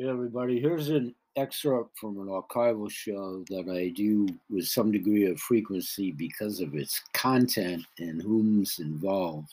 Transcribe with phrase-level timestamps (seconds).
[0.00, 0.58] Hey, everybody.
[0.58, 6.10] Here's an excerpt from an archival show that I do with some degree of frequency
[6.10, 9.52] because of its content and whom's involved.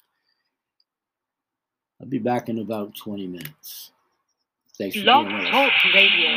[2.00, 3.92] I'll be back in about 20 minutes.
[4.78, 5.52] Thanks for being with us.
[5.52, 6.30] Talk Radio.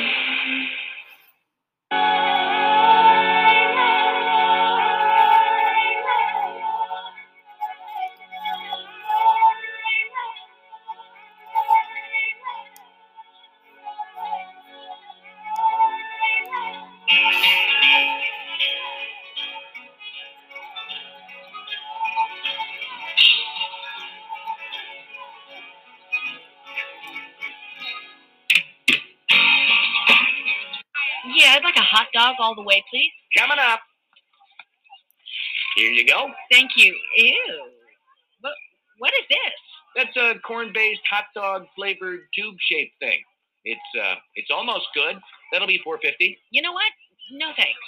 [32.51, 33.13] All the way, please.
[33.39, 33.81] Coming up.
[35.77, 36.29] Here you go.
[36.51, 36.95] Thank you.
[37.17, 37.63] Ew.
[38.41, 38.53] What,
[38.99, 39.55] what is this?
[39.97, 43.21] That's a corn-based hot dog flavored tube-shaped thing.
[43.65, 45.17] It's uh, it's almost good.
[45.53, 46.39] That'll be 450.
[46.51, 46.91] You know what?
[47.33, 47.79] No thanks.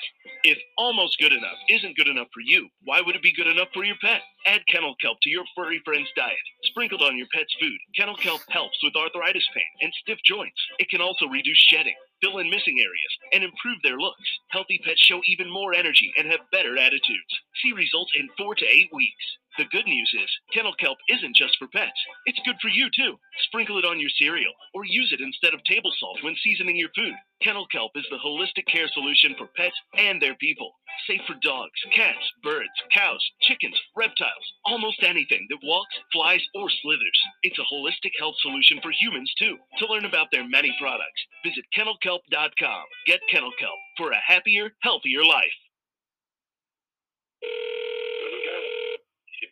[0.45, 3.69] If almost good enough isn't good enough for you, why would it be good enough
[3.75, 4.21] for your pet?
[4.47, 6.37] Add kennel kelp to your furry friend's diet.
[6.65, 10.61] Sprinkled on your pet's food, kennel kelp helps with arthritis pain and stiff joints.
[10.79, 14.23] It can also reduce shedding, fill in missing areas, and improve their looks.
[14.49, 17.33] Healthy pets show even more energy and have better attitudes.
[17.63, 19.25] See results in four to eight weeks.
[19.59, 22.01] The good news is, kennel kelp isn't just for pets.
[22.25, 23.19] It's good for you too.
[23.49, 26.89] Sprinkle it on your cereal or use it instead of table salt when seasoning your
[26.97, 27.13] food.
[27.43, 30.73] Kennel kelp is the holistic care solution for pets and their people.
[31.07, 37.21] Safe for dogs, cats, birds, cows, chickens, reptiles, almost anything that walks, flies, or slithers.
[37.43, 39.57] It's a holistic health solution for humans too.
[39.81, 42.85] To learn about their many products, visit kennelkelp.com.
[43.07, 45.53] Get kennel kelp for a happier, healthier life.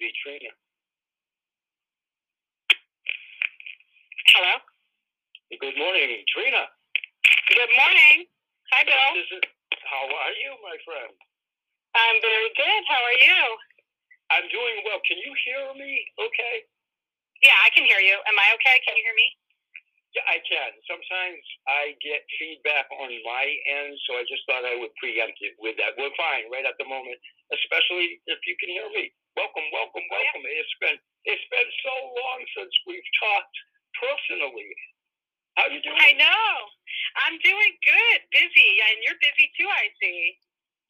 [0.01, 0.49] Trina.
[4.33, 4.55] Hello.
[5.53, 6.65] Good morning, Trina.
[7.53, 8.25] Good morning.
[8.73, 9.13] Hi, Bill.
[9.21, 9.45] This is,
[9.85, 11.13] how are you, my friend?
[11.93, 12.83] I'm very good.
[12.89, 13.43] How are you?
[14.33, 15.05] I'm doing well.
[15.05, 15.93] Can you hear me?
[16.17, 16.65] Okay.
[17.45, 18.17] Yeah, I can hear you.
[18.25, 18.81] Am I okay?
[18.89, 19.29] Can you hear me?
[20.17, 20.71] Yeah, I can.
[20.89, 25.61] Sometimes I get feedback on my end, so I just thought I would preempt it
[25.61, 25.99] with that.
[26.01, 27.21] We're fine right at the moment,
[27.53, 29.13] especially if you can hear me.
[29.41, 30.45] Welcome, welcome, welcome.
[30.53, 33.57] It's been it's been so long since we've talked
[33.97, 34.69] personally.
[35.57, 35.97] How you doing?
[35.97, 36.53] I know.
[37.25, 38.21] I'm doing good.
[38.37, 39.65] Busy, and you're busy too.
[39.65, 40.37] I see.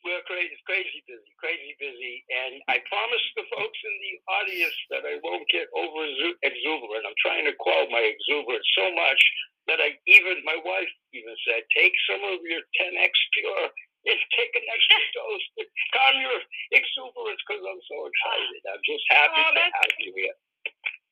[0.02, 5.06] We're crazy, crazy busy, crazy busy, and I promise the folks in the audience that
[5.06, 6.02] I won't get over
[6.42, 7.06] exuberant.
[7.06, 9.22] I'm trying to quell my exuberance so much
[9.70, 13.70] that I even my wife even said, take some of your 10x pure
[14.06, 15.62] and take an extra dose to
[15.96, 16.38] calm your
[16.72, 18.60] exuberance because I'm so excited.
[18.70, 20.36] I'm just happy Oh, to have you here.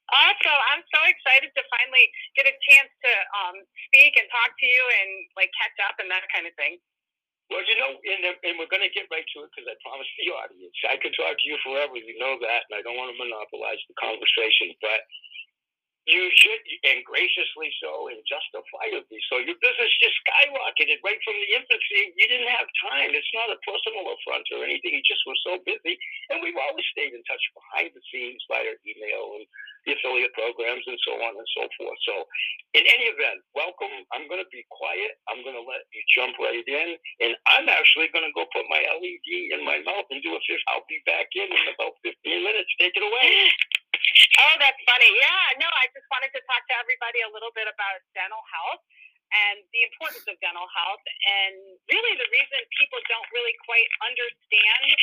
[0.08, 0.60] Awesome.
[0.72, 3.12] I'm so excited to finally get a chance to
[3.44, 3.56] um,
[3.92, 6.80] speak and talk to you and like catch up and that kind of thing.
[7.52, 10.12] Well, you know, and, and we're going to get right to it because I promised
[10.20, 10.76] the audience.
[10.84, 13.80] I could talk to you forever, you know that, and I don't want to monopolize
[13.88, 15.00] the conversation, but
[16.08, 19.44] you should, and graciously so, and justifiably so.
[19.44, 22.16] Your business just skyrocketed right from the infancy.
[22.16, 23.12] You didn't have time.
[23.12, 24.96] It's not a personal affront or anything.
[24.96, 26.00] You just were so busy,
[26.32, 29.44] and we've always stayed in touch behind the scenes via email and
[29.84, 32.00] the affiliate programs and so on and so forth.
[32.08, 32.24] So,
[32.72, 33.92] in any event, welcome.
[34.16, 35.20] I'm going to be quiet.
[35.28, 36.88] I'm going to let you jump right in,
[37.20, 40.40] and I'm actually going to go put my LED in my mouth and do a
[40.48, 40.64] fifth.
[40.72, 42.72] I'll be back in in about 15 minutes.
[42.80, 43.52] Take it away.
[44.38, 45.10] Oh, that's funny.
[45.10, 48.86] Yeah, no, I just wanted to talk to everybody a little bit about dental health
[49.34, 51.58] and the importance of dental health and
[51.90, 54.94] really the reason people don't really quite understand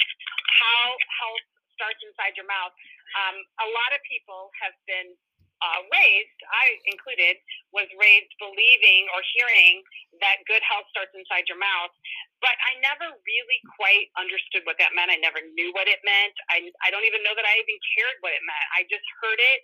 [0.64, 1.46] how health
[1.76, 2.72] starts inside your mouth.
[3.20, 5.12] Um, a lot of people have been
[5.60, 7.36] uh, raised, I included,
[7.76, 9.84] was raised believing or hearing
[10.24, 11.92] that good health starts inside your mouth.
[12.40, 15.12] But I never really quite understood what that meant.
[15.12, 16.36] I never knew what it meant.
[16.52, 18.68] I, I don't even know that I even cared what it meant.
[18.76, 19.60] I just heard it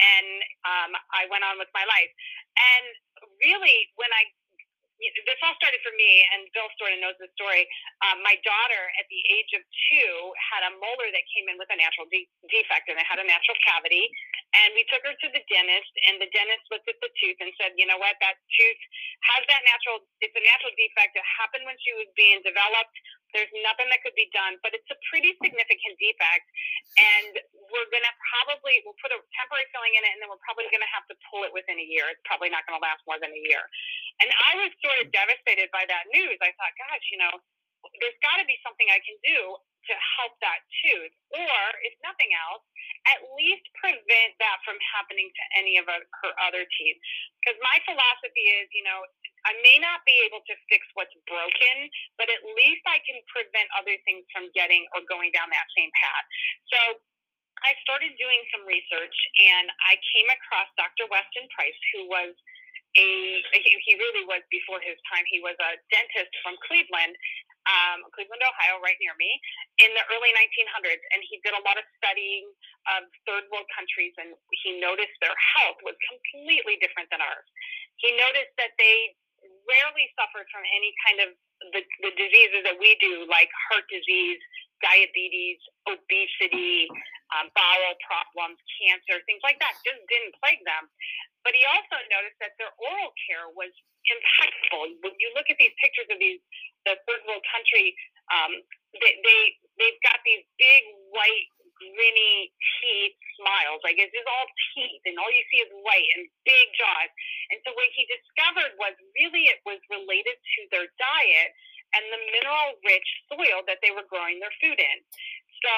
[0.00, 0.28] and
[0.64, 2.12] um, I went on with my life.
[2.56, 2.84] And
[3.44, 4.24] really, when I
[5.00, 7.64] this all started for me, and Bill sort of knows the story.
[8.04, 11.72] Um, my daughter, at the age of two, had a molar that came in with
[11.72, 14.04] a natural de- defect, and it had a natural cavity.
[14.52, 17.48] And we took her to the dentist, and the dentist looked at the tooth and
[17.56, 18.20] said, "You know what?
[18.20, 18.82] That tooth
[19.32, 20.04] has that natural.
[20.20, 21.16] It's a natural defect.
[21.16, 22.96] It happened when she was being developed.
[23.32, 26.46] There's nothing that could be done, but it's a pretty significant defect,
[26.98, 27.32] and
[27.70, 30.90] we're gonna probably we'll put a temporary filling in it, and then we're probably gonna
[30.90, 32.10] have to pull it within a year.
[32.10, 33.62] It's probably not gonna last more than a year."
[34.20, 36.36] And I was sort of devastated by that news.
[36.42, 37.32] I thought, gosh, you know,
[38.00, 39.56] there's got to be something I can do
[39.88, 42.64] to help that tooth, or if nothing else,
[43.08, 46.98] at least prevent that from happening to any of her her other teeth.
[47.40, 49.00] Because my philosophy is, you know,
[49.48, 51.88] I may not be able to fix what's broken,
[52.20, 55.88] but at least I can prevent other things from getting or going down that same
[55.96, 56.26] path.
[56.68, 56.78] So
[57.64, 61.08] I started doing some research and I came across Dr.
[61.08, 62.32] Weston Price, who was
[62.98, 63.08] a,
[63.54, 67.14] he really was before his time, he was a dentist from Cleveland,
[67.68, 69.30] um, Cleveland, Ohio, right near me,
[69.84, 71.02] in the early 1900s.
[71.12, 72.48] And he did a lot of studying
[72.96, 74.32] of third world countries and
[74.64, 77.46] he noticed their health was completely different than ours.
[78.00, 79.12] He noticed that they
[79.68, 81.28] rarely suffered from any kind of
[81.76, 84.40] the, the diseases that we do, like heart disease,
[84.80, 86.88] diabetes, obesity,
[87.36, 89.76] um, bowel problems, cancer, things like that.
[89.84, 90.88] Just didn't plague them.
[91.44, 93.72] But he also noticed that their oral care was
[94.08, 94.96] impeccable.
[95.04, 96.40] When you look at these pictures of these,
[96.86, 97.92] the third world country,
[98.30, 98.52] um,
[98.96, 99.40] they, they
[99.78, 101.48] they've got these big white
[101.80, 103.80] grinny teeth smiles.
[103.82, 107.10] Like it's just all teeth, and all you see is white and big jaws.
[107.50, 111.50] And so what he discovered was really it was related to their diet
[111.94, 114.98] and the mineral rich soil that they were growing their food in.
[115.60, 115.72] So,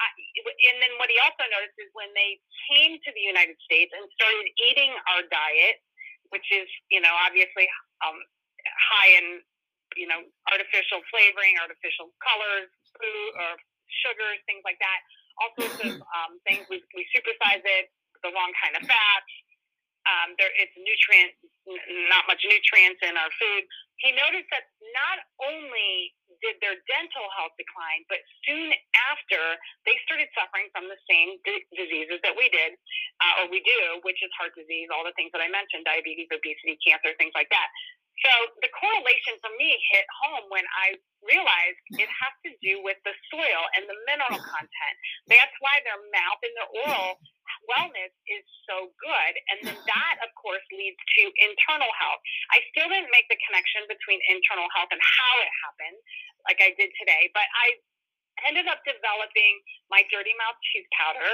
[0.00, 2.40] and then what he also noticed is when they
[2.72, 5.80] came to the United States and started eating our diet,
[6.32, 7.68] which is, you know, obviously
[8.04, 8.16] um,
[8.64, 9.26] high in,
[9.96, 10.20] you know,
[10.52, 13.56] artificial flavoring, artificial colors, food, or
[14.04, 15.00] sugars, things like that,
[15.40, 16.68] all sorts of um, things.
[16.68, 17.90] We, we supersize it,
[18.22, 19.32] the wrong kind of fats.
[20.06, 21.34] Um, there, it's nutrient,
[22.06, 23.66] not much nutrients in our food.
[23.98, 26.14] He noticed that not only
[26.44, 28.70] did their dental health decline, but soon
[29.10, 29.40] after
[29.82, 32.78] they started suffering from the same d- diseases that we did,
[33.18, 36.30] uh, or we do, which is heart disease, all the things that I mentioned, diabetes,
[36.30, 37.66] obesity, cancer, things like that.
[38.24, 38.32] So
[38.64, 43.12] the correlation for me hit home when I realized it has to do with the
[43.28, 44.96] soil and the mineral content.
[45.28, 47.20] That's why their mouth and their oral
[47.68, 49.32] wellness is so good.
[49.52, 52.20] And then that, of course, leads to internal health.
[52.54, 55.98] I still didn't make the connection between internal health and how it happened,
[56.48, 57.76] like I did today, but I
[58.44, 59.54] ended up developing
[59.88, 61.32] my dirty mouth tooth powder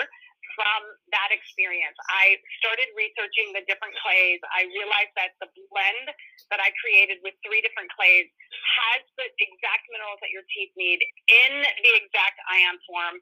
[0.57, 0.83] from
[1.15, 1.97] that experience.
[2.11, 4.41] I started researching the different clays.
[4.53, 6.07] I realized that the blend
[6.53, 11.01] that I created with three different clays has the exact minerals that your teeth need
[11.29, 13.17] in the exact ion form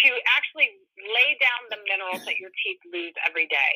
[0.00, 0.10] to
[0.40, 3.72] actually lay down the minerals that your teeth lose every day.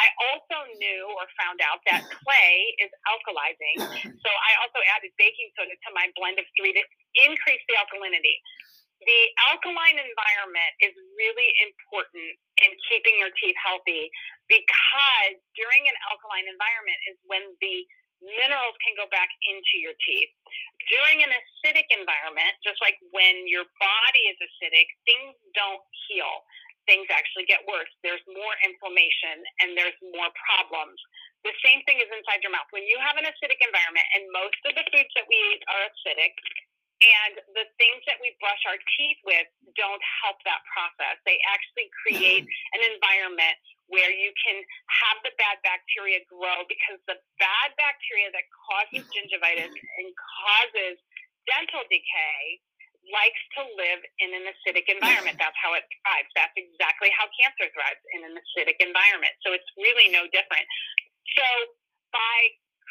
[0.00, 3.76] I also knew or found out that clay is alkalizing.
[4.00, 6.82] So I also added baking soda to my blend of three to
[7.28, 8.38] increase the alkalinity
[9.06, 12.34] the alkaline environment is really important
[12.66, 14.10] in keeping your teeth healthy
[14.50, 17.86] because during an alkaline environment is when the
[18.18, 20.30] minerals can go back into your teeth.
[20.90, 26.42] During an acidic environment, just like when your body is acidic, things don't heal.
[26.90, 27.90] Things actually get worse.
[28.00, 30.96] There's more inflammation and there's more problems.
[31.46, 32.66] The same thing is inside your mouth.
[32.74, 35.82] When you have an acidic environment, and most of the foods that we eat are
[35.86, 36.34] acidic,
[36.98, 39.46] and the things that we brush our teeth with
[39.78, 41.14] don't help that process.
[41.22, 42.42] They actually create
[42.74, 43.54] an environment
[43.86, 44.58] where you can
[44.90, 50.06] have the bad bacteria grow because the bad bacteria that causes gingivitis and
[50.42, 50.98] causes
[51.46, 52.60] dental decay
[53.08, 55.38] likes to live in an acidic environment.
[55.42, 56.30] That's how it thrives.
[56.34, 59.32] That's exactly how cancer thrives in an acidic environment.
[59.46, 60.66] So it's really no different.
[61.38, 61.46] So
[62.12, 62.36] by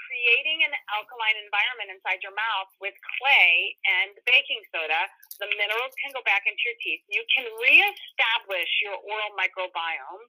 [0.07, 5.11] creating an alkaline environment inside your mouth with clay and baking soda,
[5.43, 7.03] the minerals can go back into your teeth.
[7.11, 10.25] You can reestablish your oral microbiome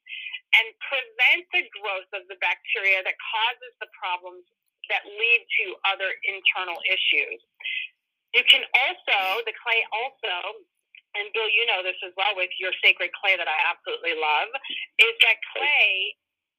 [0.58, 4.42] and prevent the growth of the bacteria that causes the problems
[4.90, 7.38] that lead to other internal issues.
[8.34, 10.64] You can also, the clay also,
[11.16, 14.52] and Bill, you know this as well with your sacred clay that I absolutely love,
[15.00, 16.12] is that clay,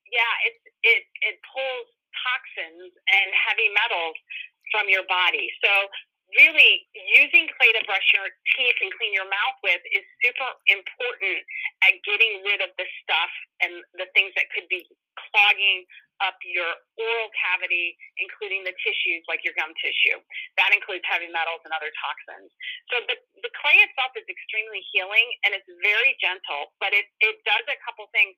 [0.10, 4.18] yeah, it it it pulls toxins and heavy metals
[4.74, 5.50] from your body.
[5.64, 5.72] So
[6.38, 11.42] really using clay to brush your teeth and clean your mouth with is super important
[11.90, 13.34] at getting rid of the stuff
[13.66, 14.86] and the things that could be
[15.18, 15.86] clogging
[16.20, 16.68] up your
[17.00, 20.20] oral cavity, including the tissues like your gum tissue.
[20.60, 22.52] That includes heavy metals and other toxins.
[22.92, 27.40] So the, the clay itself is extremely healing and it's very gentle, but it, it
[27.48, 28.36] does a couple things.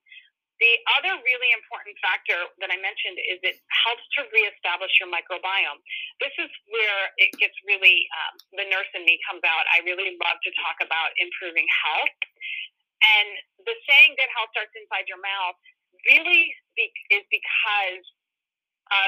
[0.62, 5.82] The other really important factor that I mentioned is it helps to reestablish your microbiome.
[6.22, 9.66] This is where it gets really, um, the nurse in me comes out.
[9.74, 12.14] I really love to talk about improving health.
[13.02, 13.28] And
[13.66, 15.58] the saying that health starts inside your mouth
[16.06, 16.54] really
[17.10, 18.06] is because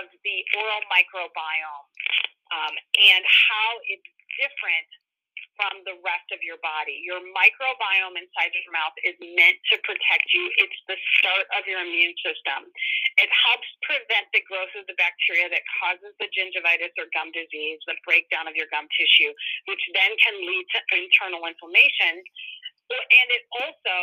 [0.02, 1.86] of the oral microbiome
[2.50, 4.10] um, and how it's
[4.42, 4.90] different
[5.54, 7.02] from the rest of your body.
[7.06, 10.44] Your microbiome inside your mouth is meant to protect you.
[10.60, 12.66] It's the start of your immune system.
[13.18, 17.78] It helps prevent the growth of the bacteria that causes the gingivitis or gum disease,
[17.86, 19.32] the breakdown of your gum tissue,
[19.70, 22.22] which then can lead to internal inflammation.
[22.90, 23.96] And it also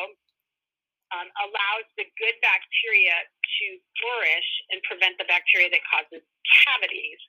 [1.11, 3.65] um, allows the good bacteria to
[3.99, 6.23] flourish and prevent the bacteria that causes
[6.63, 7.19] cavities.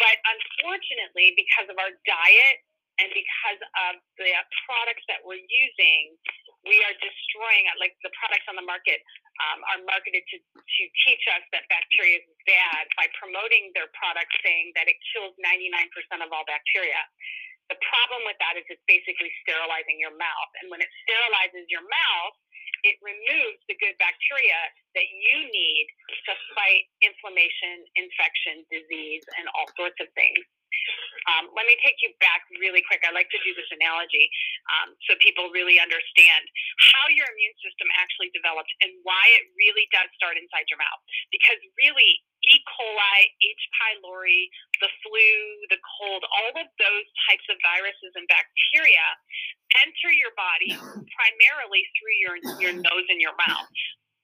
[0.00, 2.56] But unfortunately, because of our diet
[2.96, 4.32] and because of the
[4.64, 6.16] products that we're using,
[6.64, 8.98] we are destroying like the products on the market
[9.38, 14.32] um, are marketed to, to teach us that bacteria is bad by promoting their product
[14.42, 16.98] saying that it kills 99% of all bacteria.
[17.70, 20.50] The problem with that is it's basically sterilizing your mouth.
[20.62, 22.36] And when it sterilizes your mouth,
[22.86, 24.60] it removes the good bacteria
[24.94, 25.86] that you need
[26.30, 30.38] to fight inflammation, infection, disease, and all sorts of things.
[31.26, 33.02] Um, let me take you back really quick.
[33.02, 34.30] I like to do this analogy
[34.78, 36.46] um, so people really understand
[36.94, 41.02] how your immune system actually develops and why it really does start inside your mouth.
[41.34, 42.62] Because really, E.
[42.62, 43.64] coli, H.
[43.74, 44.46] pylori,
[44.78, 45.30] the flu,
[45.74, 49.06] the cold, all of those types of viruses and bacteria
[49.82, 50.78] enter your body
[51.18, 53.66] primarily through your, your nose and your mouth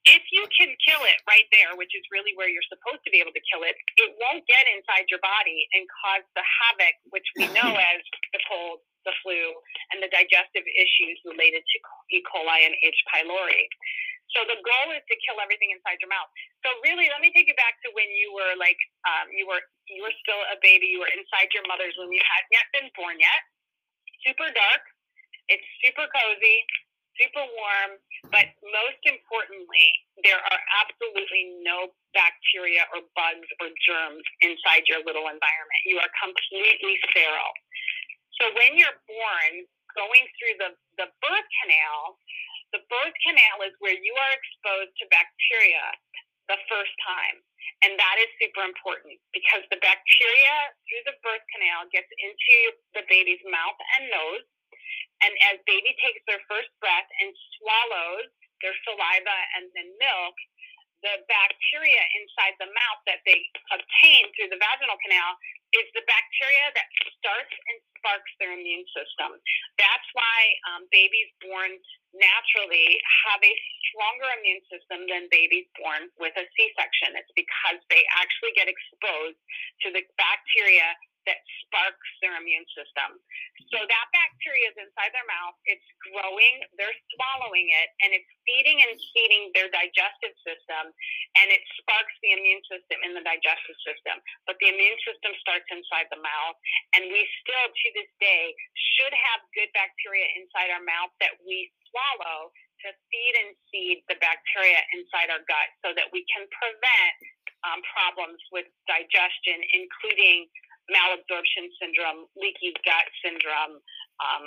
[0.07, 3.23] if you can kill it right there, which is really where you're supposed to be
[3.23, 7.27] able to kill it, it won't get inside your body and cause the havoc, which
[7.39, 8.01] we know as
[8.35, 9.55] the cold, the flu,
[9.95, 11.77] and the digestive issues related to
[12.11, 12.19] E.
[12.27, 12.99] coli and H.
[13.15, 13.67] pylori.
[14.35, 16.31] So the goal is to kill everything inside your mouth.
[16.65, 19.61] So really, let me take you back to when you were like, um, you were
[19.93, 20.89] you were still a baby.
[20.89, 22.09] You were inside your mother's womb.
[22.09, 23.43] You hadn't yet been born yet.
[24.25, 24.83] Super dark.
[25.53, 26.65] It's super cozy
[27.19, 27.93] super warm,
[28.31, 29.89] but most importantly,
[30.25, 35.81] there are absolutely no bacteria or bugs or germs inside your little environment.
[35.89, 37.57] You are completely sterile.
[38.41, 42.17] So when you're born, going through the, the birth canal,
[42.73, 45.85] the birth canal is where you are exposed to bacteria
[46.49, 47.45] the first time.
[47.85, 52.57] And that is super important because the bacteria through the birth canal gets into
[52.95, 54.47] the baby's mouth and nose
[55.23, 58.31] and as baby takes their first breath and swallows
[58.61, 60.37] their saliva and then milk,
[61.03, 63.43] the bacteria inside the mouth that they
[63.75, 65.35] obtain through the vaginal canal
[65.75, 66.87] is the bacteria that
[67.19, 69.35] starts and sparks their immune system.
[69.83, 70.39] That's why
[70.71, 71.75] um, babies born
[72.15, 73.55] naturally have a
[73.89, 77.19] stronger immune system than babies born with a C section.
[77.19, 79.41] It's because they actually get exposed
[79.83, 80.93] to the bacteria
[81.27, 83.19] that sparks their immune system.
[83.71, 88.83] So that bacteria is inside their mouth, it's growing, they're swallowing it, and it's feeding
[88.83, 90.91] and feeding their digestive system,
[91.39, 94.19] and it sparks the immune system in the digestive system.
[94.45, 96.57] But the immune system starts inside the mouth,
[96.99, 98.53] and we still, to this day,
[98.99, 102.53] should have good bacteria inside our mouth that we swallow
[102.83, 107.17] to feed and seed the bacteria inside our gut so that we can prevent
[107.63, 110.51] um, problems with digestion, including
[110.93, 113.81] malabsorption syndrome, leaky gut syndrome,
[114.21, 114.45] um,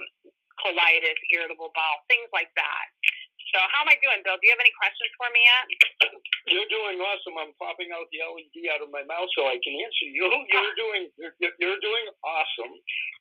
[0.61, 2.87] colitis, irritable bowel, things like that.
[3.53, 4.35] So how am I doing, Bill?
[4.35, 5.65] Do you have any questions for me yet?
[6.51, 7.39] You're doing awesome.
[7.39, 10.27] I'm popping out the LED out of my mouth so I can answer you.
[10.51, 12.73] You're doing you're, you're doing awesome.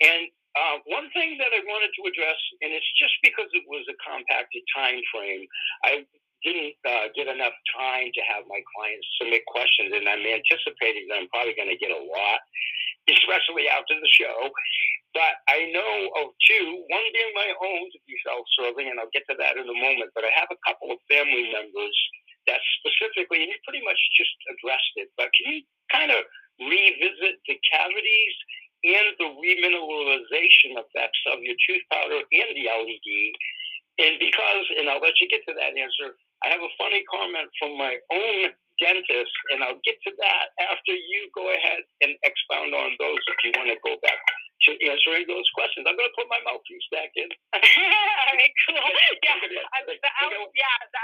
[0.02, 0.22] And
[0.58, 3.96] uh, one thing that I wanted to address, and it's just because it was a
[4.02, 5.46] compacted time frame,
[5.86, 6.06] I
[6.42, 11.24] didn't uh, get enough time to have my clients submit questions, and I'm anticipating that
[11.24, 12.40] I'm probably going to get a lot
[13.08, 14.48] especially after the show.
[15.12, 19.28] But I know of two, one being my own to be self-serving, and I'll get
[19.30, 20.10] to that in a moment.
[20.16, 21.96] But I have a couple of family members
[22.50, 25.08] that specifically, and you pretty much just addressed it.
[25.16, 25.60] But can you
[25.92, 26.26] kind of
[26.58, 28.36] revisit the cavities
[28.84, 33.10] and the remineralization effects of your tooth powder and the LED?
[34.02, 37.48] And because, and I'll let you get to that answer, I have a funny comment
[37.56, 42.74] from my own dentist, and I'll get to that after you go ahead and expound
[42.74, 44.20] on those if you want to go back
[44.68, 45.84] to answering those questions.
[45.84, 47.28] I'm going to put my mouthpiece back in.
[47.58, 48.80] All right, cool.
[49.24, 51.00] Yeah, the alley, yeah, the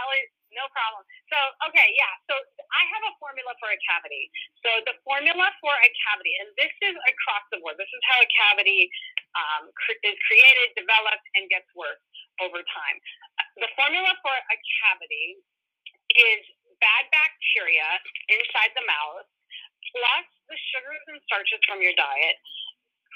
[0.50, 1.02] no problem.
[1.30, 1.38] So,
[1.70, 2.10] okay, yeah.
[2.26, 2.34] So
[2.74, 4.30] I have a formula for a cavity.
[4.66, 7.78] So the formula for a cavity, and this is across the board.
[7.78, 8.90] This is how a cavity
[9.38, 9.70] um,
[10.02, 12.02] is created, developed, and gets worse
[12.42, 12.96] over time.
[13.62, 15.38] The formula for a cavity
[16.18, 16.42] is
[16.80, 17.88] bad bacteria
[18.32, 19.28] inside the mouth,
[19.92, 22.36] plus the sugars and starches from your diet,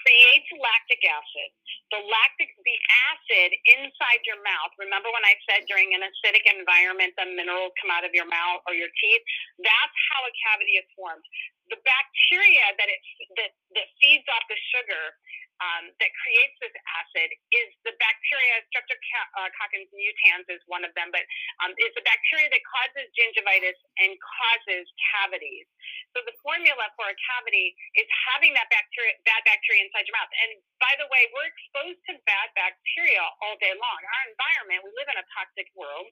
[0.04, 1.50] creates lactic acid.
[1.92, 2.78] The lactic, the
[3.08, 4.72] acid inside your mouth.
[4.76, 8.60] Remember when I said during an acidic environment, the minerals come out of your mouth
[8.68, 9.24] or your teeth.
[9.62, 11.24] That's how a cavity is formed.
[11.72, 13.00] The bacteria that it
[13.40, 15.16] that that feeds off the sugar
[15.62, 21.22] um, that creates this acid is the bacteria, Streptococcus mutans is one of them, but
[21.62, 24.84] um, it's a bacteria that causes gingivitis and causes
[25.14, 25.66] cavities.
[26.14, 30.30] So the formula for a cavity is having that bacteria, bad bacteria inside your mouth.
[30.46, 34.00] And by the way, we're exposed to bad bacteria all day long.
[34.02, 36.06] Our environment, we live in a toxic world,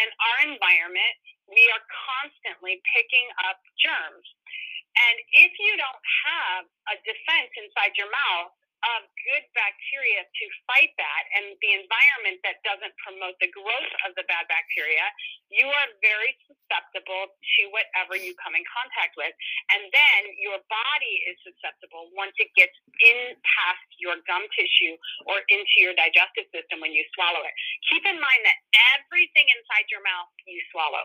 [0.00, 1.14] and our environment,
[1.48, 4.28] we are constantly picking up germs.
[4.98, 5.16] And
[5.46, 8.57] if you don't have a defense inside your mouth
[8.96, 14.14] of good bacteria to fight that and the environment that doesn't promote the growth of
[14.14, 15.02] the bad bacteria,
[15.50, 19.34] you are very susceptible to whatever you come in contact with.
[19.74, 24.94] And then your body is susceptible once it gets in past your gum tissue
[25.26, 27.54] or into your digestive system when you swallow it.
[27.90, 28.58] Keep in mind that
[29.00, 31.04] everything inside your mouth you swallow.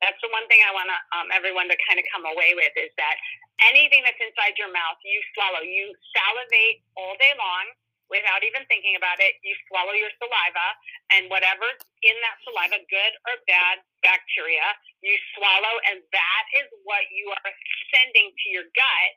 [0.00, 2.92] That's the one thing I want um, everyone to kind of come away with is
[2.96, 3.16] that
[3.68, 5.60] anything that's inside your mouth, you swallow.
[5.60, 7.66] You salivate all day long
[8.10, 9.38] without even thinking about it.
[9.46, 10.68] You swallow your saliva,
[11.14, 14.66] and whatever's in that saliva, good or bad bacteria,
[15.00, 17.54] you swallow, and that is what you are
[17.94, 19.12] sending to your gut.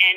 [0.00, 0.16] And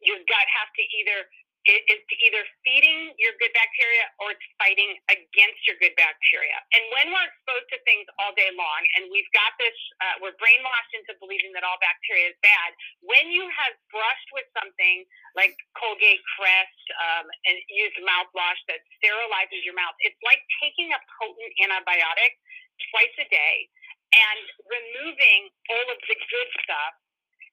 [0.00, 1.28] your gut has to either
[1.68, 6.56] it is either feeding your good bacteria or it's fighting against your good bacteria.
[6.72, 10.36] And when we're exposed to things all day long, and we've got this, uh, we're
[10.40, 12.72] brainwashed into believing that all bacteria is bad.
[13.04, 15.04] When you have brushed with something
[15.36, 21.00] like Colgate Crest um, and used mouthwash that sterilizes your mouth, it's like taking a
[21.20, 22.32] potent antibiotic
[22.88, 23.68] twice a day
[24.16, 26.96] and removing all of the good stuff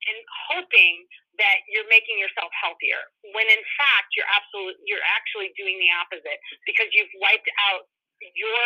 [0.08, 0.18] and
[0.56, 1.04] hoping
[1.38, 3.02] that you're making yourself healthier
[3.36, 7.88] when in fact you're absolutely you're actually doing the opposite because you've wiped out
[8.36, 8.62] your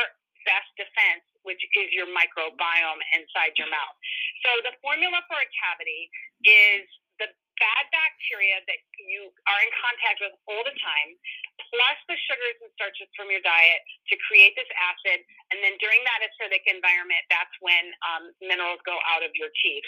[0.47, 3.95] best defense which is your microbiome inside your mouth.
[4.43, 6.11] So the formula for a cavity
[6.43, 6.83] is
[7.59, 11.11] bad bacteria that you are in contact with all the time
[11.69, 15.21] plus the sugars and starches from your diet to create this acid.
[15.53, 19.83] And then during that acidic environment, that's when um, minerals go out of your teeth.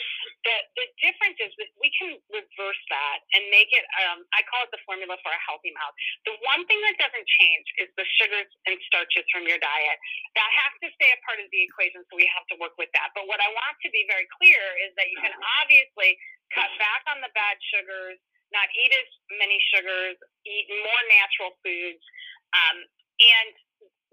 [0.45, 4.67] The, the difference is that we can reverse that and make it, um, I call
[4.67, 5.95] it the formula for a healthy mouth.
[6.27, 9.97] The one thing that doesn't change is the sugars and starches from your diet.
[10.37, 12.91] That has to stay a part of the equation, so we have to work with
[12.93, 13.15] that.
[13.17, 16.17] But what I want to be very clear is that you can obviously
[16.55, 18.19] cut back on the bad sugars
[18.51, 19.09] not eat as
[19.39, 22.03] many sugars, eat more natural foods.
[22.51, 22.77] Um,
[23.19, 23.49] and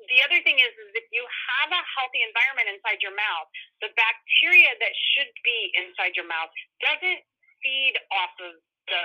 [0.07, 3.51] the other thing is, is if you have a healthy environment inside your mouth,
[3.83, 7.21] the bacteria that should be inside your mouth doesn't
[7.67, 8.55] feed off of
[8.87, 9.03] the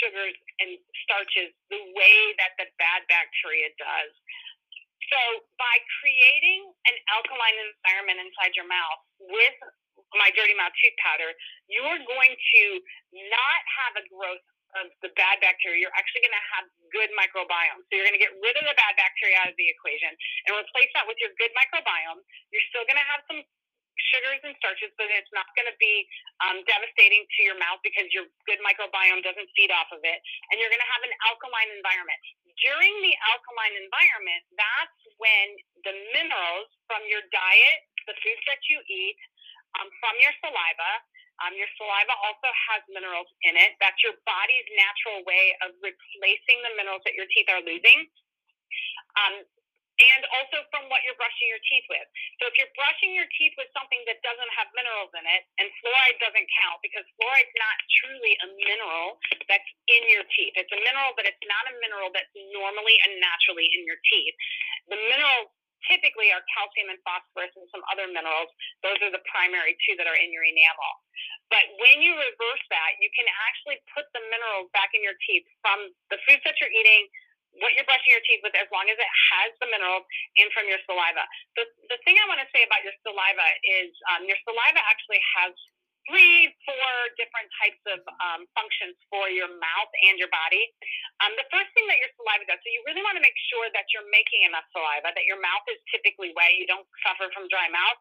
[0.00, 4.12] sugars and starches the way that the bad bacteria does.
[5.12, 5.20] So
[5.60, 9.58] by creating an alkaline environment inside your mouth with
[10.18, 11.30] my dirty mouth tooth powder,
[11.70, 12.62] you are going to
[13.30, 14.44] not have a growth
[14.78, 17.82] of the bad bacteria, you're actually going to have good microbiome.
[17.90, 20.14] So you're going to get rid of the bad bacteria out of the equation
[20.46, 22.22] and replace that with your good microbiome.
[22.54, 23.42] You're still going to have some
[24.14, 26.06] sugars and starches, but it's not going to be
[26.46, 30.18] um, devastating to your mouth because your good microbiome doesn't feed off of it.
[30.50, 32.20] And you're going to have an alkaline environment.
[32.64, 35.46] During the alkaline environment, that's when
[35.84, 39.18] the minerals from your diet, the foods that you eat,
[39.78, 40.90] um, from your saliva,
[41.40, 43.76] um, your saliva also has minerals in it.
[43.80, 48.08] That's your body's natural way of replacing the minerals that your teeth are losing.
[49.16, 49.44] Um,
[50.00, 52.08] and also from what you're brushing your teeth with.
[52.40, 55.68] So if you're brushing your teeth with something that doesn't have minerals in it, and
[55.80, 60.56] fluoride doesn't count because fluoride's not truly a mineral that's in your teeth.
[60.56, 64.36] It's a mineral, but it's not a mineral that's normally and naturally in your teeth.
[64.88, 65.52] The minerals
[65.88, 68.50] typically are calcium and phosphorus and some other minerals.
[68.84, 70.92] Those are the primary two that are in your enamel.
[71.48, 75.46] But when you reverse that, you can actually put the minerals back in your teeth
[75.64, 77.10] from the foods that you're eating,
[77.58, 80.06] what you're brushing your teeth with, as long as it has the minerals,
[80.38, 81.26] and from your saliva.
[81.58, 85.18] The, the thing I want to say about your saliva is um, your saliva actually
[85.42, 85.50] has
[86.08, 90.70] three, four different types of um, functions for your mouth and your body.
[91.24, 93.68] Um, the first thing that your saliva does, so you really want to make sure
[93.72, 97.50] that you're making enough saliva, that your mouth is typically wet, you don't suffer from
[97.52, 97.98] dry mouth.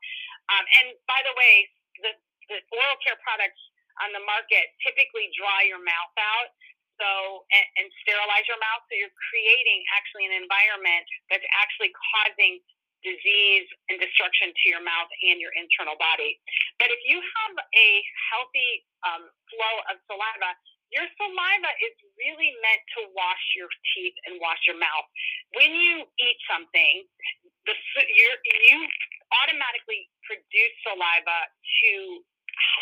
[0.54, 1.68] Um, and by the way,
[2.02, 2.12] the
[2.50, 3.62] the oral care products
[4.02, 6.50] on the market typically dry your mouth out
[6.98, 12.60] so and, and sterilize your mouth so you're creating actually an environment that's actually causing
[13.04, 16.40] disease and destruction to your mouth and your internal body.
[16.78, 17.90] But if you have a
[18.32, 18.72] healthy
[19.08, 20.52] um, flow of saliva,
[20.90, 25.06] your saliva is really meant to wash your teeth and wash your mouth.
[25.54, 27.06] When you eat something,
[27.70, 27.76] the
[28.10, 28.30] you
[28.66, 28.78] you
[29.46, 31.94] automatically produce saliva to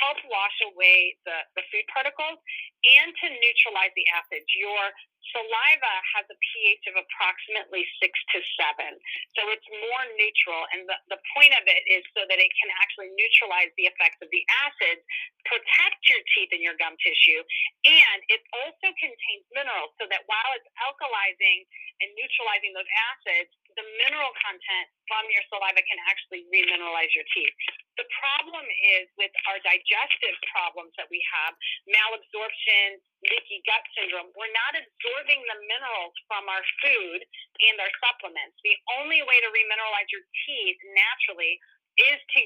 [0.02, 4.48] help wash away the, the food particles and to neutralize the acids.
[4.56, 4.84] Your
[5.32, 8.98] saliva has a pH of approximately six to seven.
[9.38, 10.63] So it's more neutral.
[10.74, 14.20] And the, the point of it is so that it can actually neutralize the effects
[14.24, 15.02] of the acids,
[15.46, 17.42] protect your teeth and your gum tissue.
[17.86, 21.68] And it also contains minerals so that while it's alkalizing
[22.02, 27.54] and neutralizing those acids, the mineral content from your saliva can actually remineralize your teeth.
[28.02, 28.57] The problem
[29.00, 31.54] is with our digestive problems that we have,
[31.90, 38.56] malabsorption, leaky gut syndrome, we're not absorbing the minerals from our food and our supplements.
[38.62, 41.58] The only way to remineralize your teeth naturally
[41.98, 42.42] is to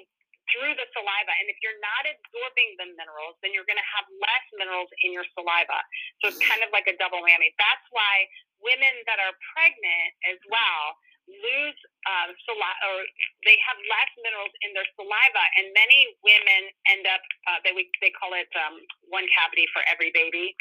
[0.49, 1.33] through the saliva.
[1.39, 5.15] And if you're not absorbing the minerals, then you're going to have less minerals in
[5.15, 5.79] your saliva.
[6.19, 7.55] So it's kind of like a double whammy.
[7.55, 8.27] That's why
[8.59, 11.79] women that are pregnant as well lose
[12.09, 13.05] um, saliva, or
[13.45, 17.89] they have less minerals in their saliva, and many women end up uh, they we,
[18.01, 18.79] they call it um,
[19.09, 20.53] one cavity for every baby.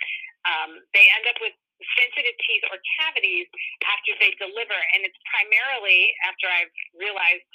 [0.49, 1.55] Um, they end up with
[2.01, 3.49] sensitive teeth or cavities
[3.89, 7.47] after they deliver, and it's primarily after I've realized.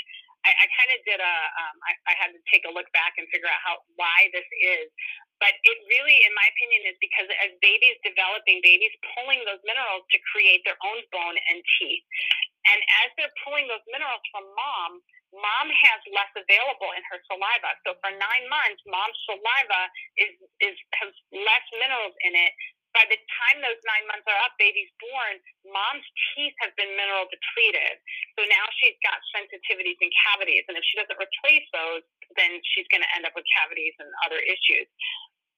[0.46, 1.36] I, I kind of did a.
[1.58, 4.46] Um, I, I had to take a look back and figure out how why this
[4.62, 4.88] is.
[5.44, 10.08] But it really, in my opinion, is because as babies developing, babies pulling those minerals
[10.16, 12.06] to create their own bone and teeth.
[12.72, 14.92] And as they're pulling those minerals from mom,
[15.36, 17.72] mom has less available in her saliva.
[17.86, 19.82] So for nine months, mom's saliva
[20.18, 22.54] is, is has less minerals in it.
[22.96, 25.36] By the time those nine months are up, baby's born,
[25.68, 28.00] mom's teeth have been mineral depleted.
[28.40, 30.64] So now she's got sensitivities and cavities.
[30.72, 32.08] And if she doesn't replace those,
[32.40, 34.88] then she's going to end up with cavities and other issues.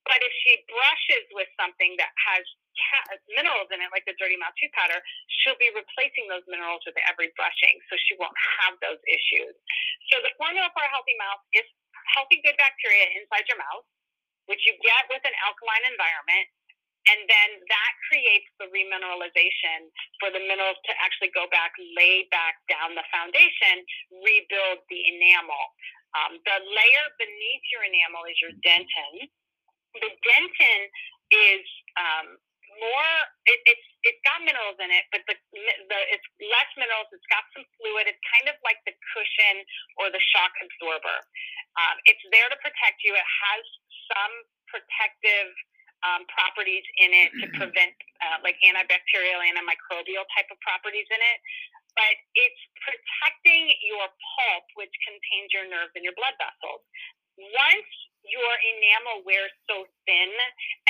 [0.10, 2.41] But if she brushes with something that has
[3.38, 4.97] minerals in it, like the dirty mouth tooth powder,
[5.41, 9.52] she'll be replacing those minerals with every brushing, so she won't have those issues.
[10.10, 11.67] So the formula for a healthy mouth is
[12.15, 13.84] healthy good bacteria inside your mouth,
[14.47, 16.47] which you get with an alkaline environment,
[17.08, 19.88] and then that creates the remineralization
[20.20, 23.84] for the minerals to actually go back, lay back down the foundation,
[24.24, 25.63] rebuild the enamel.
[26.15, 29.28] Um, the layer beneath your enamel is your dentin.
[30.00, 30.82] The dentin
[31.32, 31.63] is
[31.96, 32.28] um,
[32.80, 33.13] more
[33.48, 37.08] it, it's it's got minerals in it, but the the it's less minerals.
[37.12, 38.08] It's got some fluid.
[38.08, 39.63] It's kind of like the cushion
[40.00, 41.17] or the shock absorber.
[41.80, 43.15] Um, it's there to protect you.
[43.15, 43.63] It has
[44.12, 44.34] some
[44.72, 45.54] protective
[46.06, 51.40] um, properties in it to prevent uh, like antibacterial, antimicrobial type of properties in it.
[51.98, 56.86] But it's protecting your pulp, which contains your nerves and your blood vessels.
[57.38, 57.90] Once
[58.28, 60.32] your enamel wears so thin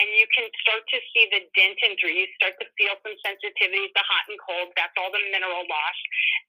[0.01, 2.13] and you can start to see the dentin through.
[2.13, 4.73] You start to feel some sensitivities to hot and cold.
[4.73, 5.99] That's all the mineral loss.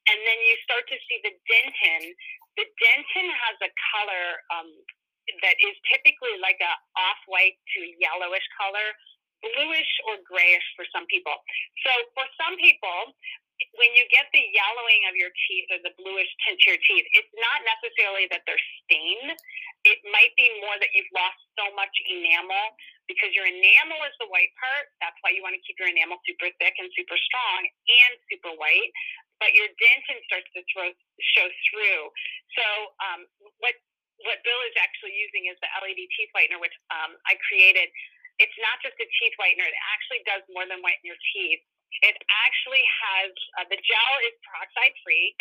[0.09, 2.03] And then you start to see the dentin.
[2.57, 4.69] The dentin has a color um,
[5.45, 8.89] that is typically like a off-white to yellowish color,
[9.45, 11.35] bluish or grayish for some people.
[11.87, 13.15] So for some people,
[13.75, 17.07] when you get the yellowing of your teeth or the bluish tint to your teeth,
[17.19, 19.35] it's not necessarily that they're stained.
[19.87, 22.75] It might be more that you've lost so much enamel
[23.11, 24.91] because your enamel is the white part.
[25.03, 28.55] That's why you want to keep your enamel super thick and super strong and super
[28.59, 28.91] white.
[29.43, 30.91] But your dentin starts to throw,
[31.35, 32.03] show through.
[32.59, 32.67] So
[33.03, 33.21] um,
[33.63, 33.75] what
[34.27, 37.91] what Bill is actually using is the LED teeth whitener, which um, I created.
[38.39, 41.63] It's not just a teeth whitener; it actually does more than whiten your teeth
[42.03, 45.35] it actually has uh, the gel is peroxide free.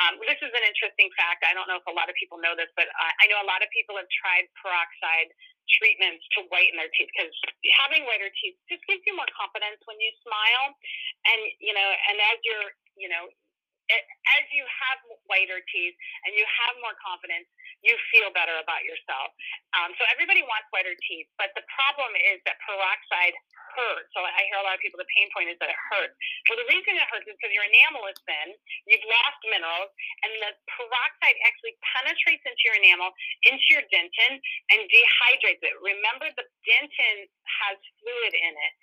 [0.00, 1.44] Um, this is an interesting fact.
[1.46, 3.48] I don't know if a lot of people know this, but I, I know a
[3.48, 5.30] lot of people have tried peroxide
[5.78, 7.30] treatments to whiten their teeth because
[7.78, 10.74] having whiter teeth just gives you more confidence when you smile,
[11.28, 13.30] and you know, and as you're, you know,
[13.92, 17.46] as you have whiter teeth and you have more confidence,
[17.82, 19.34] you feel better about yourself.
[19.74, 23.34] Um, so everybody wants whiter teeth, but the problem is that peroxide
[23.74, 24.08] hurts.
[24.14, 26.14] So I hear a lot of people, the pain point is that it hurts.
[26.46, 28.54] Well, the reason it hurts is because your enamel is thin,
[28.86, 29.90] you've lost minerals,
[30.22, 33.10] and the peroxide actually penetrates into your enamel,
[33.48, 34.38] into your dentin,
[34.70, 35.74] and dehydrates it.
[35.80, 37.18] Remember, the dentin
[37.64, 38.74] has fluid in it,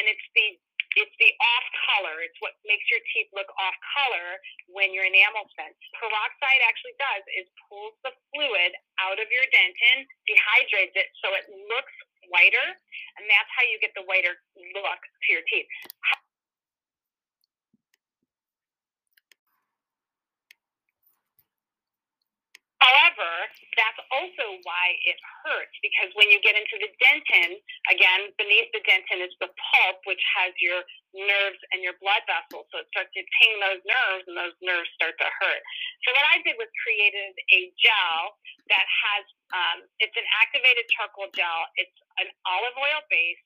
[0.00, 0.56] and it's the
[0.96, 2.24] it's the off color.
[2.24, 4.40] It's what makes your teeth look off color
[4.72, 5.70] when your enamel's thin.
[6.00, 11.44] Peroxide actually does is pulls the fluid out of your dentin, dehydrates it so it
[11.68, 11.94] looks
[12.32, 12.66] whiter,
[13.20, 14.34] and that's how you get the whiter
[14.74, 15.68] look to your teeth.
[22.86, 23.30] However,
[23.74, 27.58] that's also why it hurts because when you get into the dentin,
[27.90, 30.86] again, beneath the dentin is the pulp, which has your
[31.18, 32.70] nerves and your blood vessels.
[32.70, 35.62] So it starts to ping those nerves, and those nerves start to hurt.
[36.06, 38.38] So what I did was created a gel
[38.70, 41.66] that has um, it's an activated charcoal gel.
[41.78, 43.38] It's an olive oil base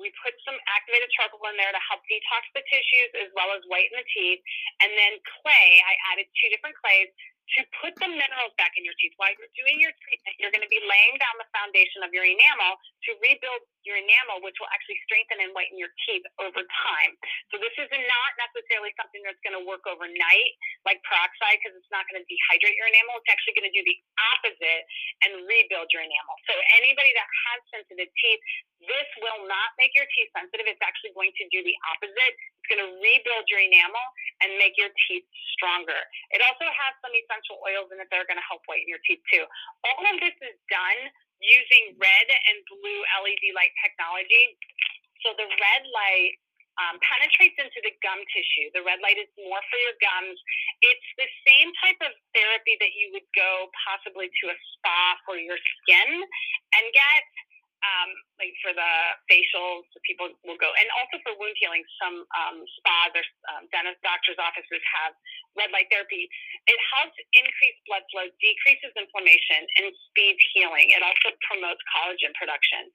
[0.00, 3.62] We put some activated charcoal in there to help detox the tissues as well as
[3.68, 4.40] whiten the teeth.
[4.82, 7.12] And then clay, I added two different clays
[7.58, 9.14] to put the minerals back in your teeth.
[9.18, 12.22] While you're doing your treatment, you're going to be laying down the foundation of your
[12.22, 17.12] enamel to rebuild your enamel, which will actually strengthen and whiten your teeth over time.
[17.50, 20.52] So this is not necessarily something that's going to work overnight,
[20.86, 23.18] like peroxide, because it's not going to dehydrate your enamel.
[23.24, 23.96] It's actually going to do the
[24.36, 24.82] opposite
[25.26, 26.36] and rebuild your enamel.
[26.46, 28.42] So anybody that has sensitive teeth,
[28.84, 30.64] this will not make your teeth sensitive.
[30.68, 32.32] It's actually going to do the opposite.
[32.60, 34.06] It's going to rebuild your enamel
[34.44, 35.24] and make your teeth
[35.56, 36.00] stronger.
[36.32, 39.00] It also has some essential oils in it that are going to help whiten your
[39.08, 39.44] teeth too.
[39.86, 41.00] All of this is done
[41.40, 44.56] using red and blue LED light technology.
[45.24, 46.36] So the red light
[46.80, 48.72] um, penetrates into the gum tissue.
[48.72, 50.38] The red light is more for your gums.
[50.80, 55.36] It's the same type of therapy that you would go possibly to a spa for
[55.36, 56.08] your skin
[56.76, 57.24] and get
[57.80, 58.92] um, like for the
[59.24, 61.80] facials, so people will go, and also for wound healing.
[61.96, 63.24] Some um, spas or
[63.56, 65.16] um, dentist doctors' offices have
[65.58, 66.28] red light therapy.
[66.68, 70.92] It helps increase blood flow, decreases inflammation, and speeds healing.
[70.94, 72.86] It also promotes collagen production.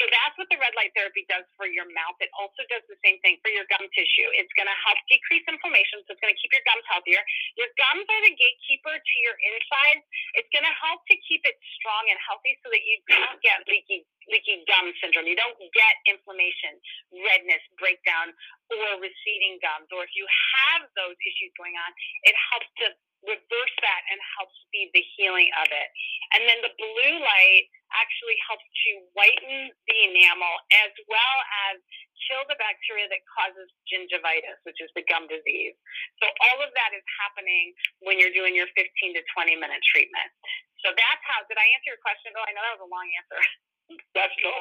[0.00, 2.16] So that's what the red light therapy does for your mouth.
[2.20, 4.28] It also does the same thing for your gum tissue.
[4.36, 7.22] It's going to help decrease inflammation, so it's going to keep your gums healthier.
[7.56, 10.04] Your gums are the gatekeeper to your insides.
[10.36, 13.64] It's going to help to keep it strong and healthy so that you don't get
[13.68, 15.26] leaky leaky gum syndrome.
[15.26, 16.78] You don't get inflammation,
[17.10, 18.30] redness, breakdown,
[18.78, 19.88] or receding gums.
[19.92, 21.90] Or if you have those issues going on,
[22.24, 22.86] it helps to
[23.22, 25.88] reverse that and help speed the healing of it.
[26.34, 31.38] And then the blue light actually helps to whiten the enamel as well
[31.70, 31.78] as
[32.26, 35.74] kill the bacteria that causes gingivitis, which is the gum disease.
[36.22, 38.86] So all of that is happening when you're doing your 15
[39.18, 40.30] to 20 minute treatment.
[40.82, 42.34] So that's how, did I answer your question?
[42.34, 43.42] Oh, I know that was a long answer.
[44.16, 44.52] That's no,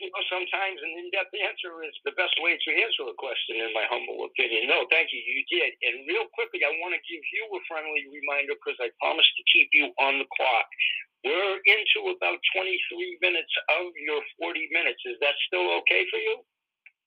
[0.00, 3.72] you know, sometimes an in-depth answer is the best way to answer a question, in
[3.76, 4.68] my humble opinion.
[4.68, 5.72] No, thank you, you did.
[5.84, 9.44] And real quickly, I want to give you a friendly reminder because I promised to
[9.52, 10.68] keep you on the clock.
[11.24, 12.72] We're into about 23
[13.20, 15.00] minutes of your 40 minutes.
[15.04, 16.40] Is that still okay for you?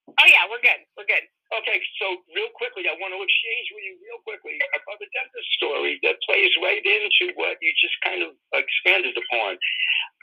[0.07, 0.81] Oh yeah, we're good.
[0.99, 1.25] We're good.
[1.53, 5.49] Okay, so real quickly, I want to exchange with you real quickly about the dentist
[5.55, 9.55] story that plays right into what you just kind of expanded upon.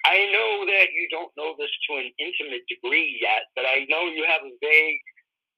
[0.04, 4.10] I know that you don't know this to an intimate degree yet, but I know
[4.10, 5.00] you have a vague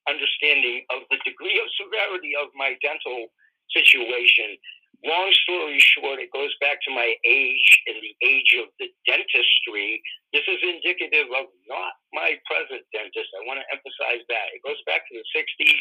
[0.06, 3.30] understanding of the degree of severity of my dental
[3.72, 4.58] situation
[5.04, 10.02] long story short, it goes back to my age and the age of the dentistry.
[10.32, 13.36] This is indicative of not my present dentist.
[13.36, 14.46] I want to emphasize that.
[14.56, 15.80] It goes back to the 60s,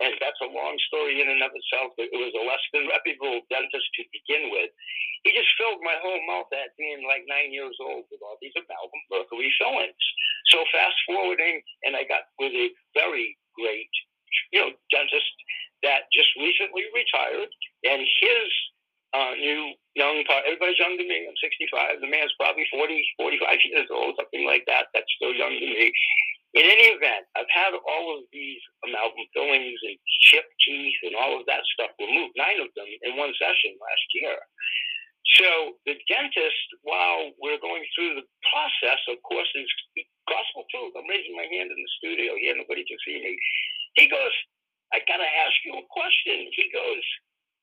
[0.00, 1.92] and that's a long story in and of itself.
[2.00, 4.72] It was a less than reputable dentist to begin with.
[5.28, 8.56] He just filled my whole mouth at being like nine years old with all these
[8.56, 10.04] amalgam mercury fillings.
[10.48, 13.92] So fast forwarding, and I got with a very great,
[14.52, 15.36] you know, dentist
[15.84, 17.52] that just recently retired,
[17.84, 18.48] and his
[19.12, 21.26] uh, new young part, everybody's young to me.
[21.28, 22.00] I'm 65.
[22.00, 24.88] The man's probably 40, 45 years old, something like that.
[24.94, 25.92] That's still young to me.
[26.50, 31.38] In any event, I've had all of these amalgam fillings and chipped teeth and all
[31.38, 34.34] of that stuff removed, nine of them in one session last year.
[35.38, 39.70] So the dentist, while we're going through the process, of course, is
[40.26, 40.98] gospel truth.
[40.98, 43.38] I'm raising my hand in the studio here, nobody can see me.
[43.94, 44.34] He goes,
[44.90, 46.50] I gotta ask you a question.
[46.50, 47.04] He goes,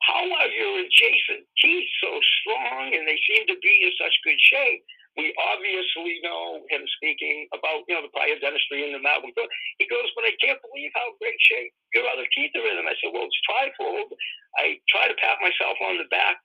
[0.07, 4.39] How are your adjacent teeth so strong and they seem to be in such good
[4.39, 4.79] shape?
[5.17, 9.33] We obviously know him speaking about, you know, the prior dentistry and the amalgam.
[9.81, 12.77] He goes, but I can't believe how great shape your other teeth are in.
[12.77, 14.13] And I said, well, it's trifold.
[14.61, 16.37] I try to pat myself on the back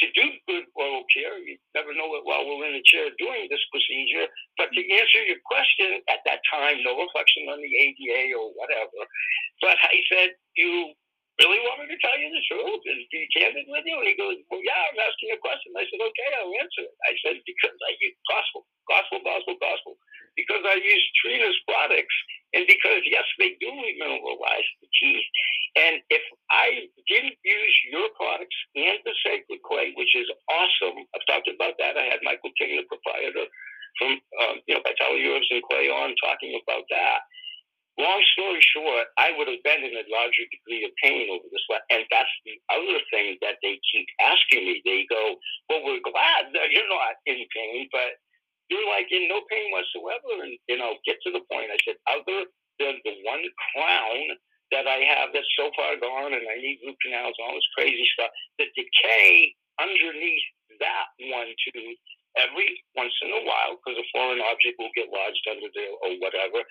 [0.00, 1.36] to do good oral care.
[1.42, 4.30] You never know it while we're in the chair doing this procedure.
[4.56, 9.02] But to answer your question at that time, no reflection on the ADA or whatever.
[9.60, 10.96] But I said, you
[11.42, 12.00] really want me to
[12.70, 13.98] you truth and be candid with you?
[13.98, 15.74] And he goes, well, yeah, I'm asking a question.
[15.74, 16.94] I said, okay, I'll answer it.
[17.02, 19.94] I said, because I use gospel, gospel, gospel, gospel.
[20.38, 22.16] Because I use Trina's products
[22.54, 25.26] and because, yes, they do remineralize the teeth.
[25.74, 31.26] And if I didn't use your products and the sacred clay, which is awesome, I've
[31.26, 31.98] talked about that.
[31.98, 33.46] I had Michael King, the proprietor
[33.98, 37.26] from, um, you know, Vitality Herbs and Clay on talking about that.
[38.00, 41.60] Long story short, I would have been in a larger degree of pain over this.
[41.92, 44.80] And that's the other thing that they keep asking me.
[44.88, 45.36] They go,
[45.68, 48.16] well, we're glad that you're not in pain, but
[48.72, 50.48] you're like in no pain whatsoever.
[50.48, 51.68] And, you know, get to the point.
[51.68, 52.48] I said, other
[52.80, 54.40] than the one crown
[54.72, 57.74] that I have that's so far gone and I need root canals and all this
[57.76, 60.46] crazy stuff, the decay underneath
[60.80, 62.00] that one tooth
[62.38, 66.14] every once in a while, because a foreign object will get lodged under there or
[66.22, 66.62] whatever,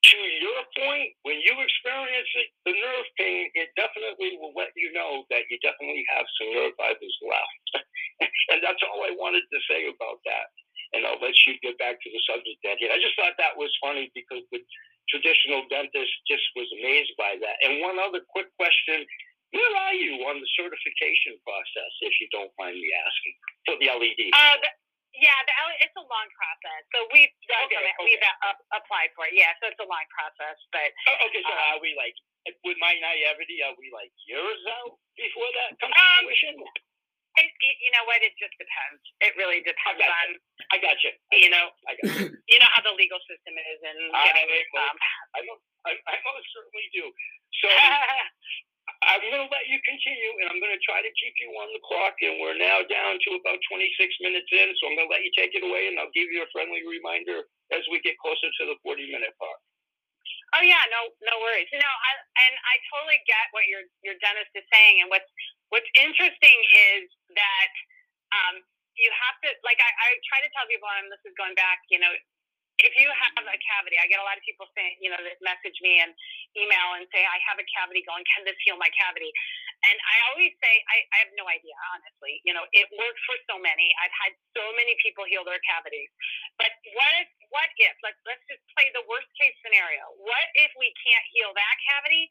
[0.00, 4.88] to your point, when you experience it, the nerve pain, it definitely will let you
[4.96, 7.84] know that you definitely have some nerve fibers left.
[8.52, 10.48] and that's all I wanted to say about that.
[10.96, 12.96] And I'll let you get back to the subject at hand.
[12.96, 14.64] I just thought that was funny because the
[15.12, 17.56] traditional dentist just was amazed by that.
[17.62, 19.04] And one other quick question.
[19.50, 23.34] Where are you on the certification process, if you don't mind me asking,
[23.66, 24.30] for the LED?
[24.30, 24.70] Uh, the,
[25.16, 26.82] yeah, the, it's a long process.
[26.94, 27.94] So we've Okay, okay.
[28.04, 29.34] We've uh, applied for it.
[29.34, 30.56] Yeah, so it's a long process.
[30.70, 32.14] But Oh, okay, so Um, are we like,
[32.64, 36.54] with my naivety, are we like years out before that comes to Um, fruition?
[37.38, 38.20] it, it, you know what?
[38.26, 39.00] It just depends.
[39.22, 40.10] It really depends Okay.
[40.10, 40.28] on
[40.74, 41.12] I got you.
[41.34, 42.30] you know I got you.
[42.50, 44.96] you know how the legal system is and I- getting um,
[45.34, 47.04] I, mo- I, I most certainly do.
[47.62, 47.68] So
[49.10, 51.68] I'm going to let you continue, and I'm going to try to keep you on
[51.74, 52.14] the clock.
[52.22, 53.90] And we're now down to about 26
[54.22, 56.46] minutes in, so I'm going to let you take it away, and I'll give you
[56.46, 57.44] a friendly reminder
[57.74, 59.60] as we get closer to the 40 minute mark.
[60.58, 61.70] Oh yeah, no, no worries.
[61.70, 62.12] No, I,
[62.48, 65.04] and I totally get what your your dentist is saying.
[65.04, 65.28] And what's
[65.70, 66.58] what's interesting
[66.96, 67.06] is
[67.38, 67.72] that
[68.34, 68.56] um,
[68.98, 71.86] you have to like I, I try to tell people, and this is going back,
[71.92, 72.10] you know,
[72.80, 75.38] if you have a cavity, I get a lot of people saying, you know, that
[75.44, 76.12] message me and
[76.56, 79.28] email and say, I have a cavity going, can this heal my cavity?
[79.84, 82.40] And I always say, I, I have no idea, honestly.
[82.44, 83.88] You know, it works for so many.
[84.00, 86.08] I've had so many people heal their cavities.
[86.60, 90.04] But what if, what if, let's, let's just play the worst case scenario.
[90.20, 92.28] What if we can't heal that cavity?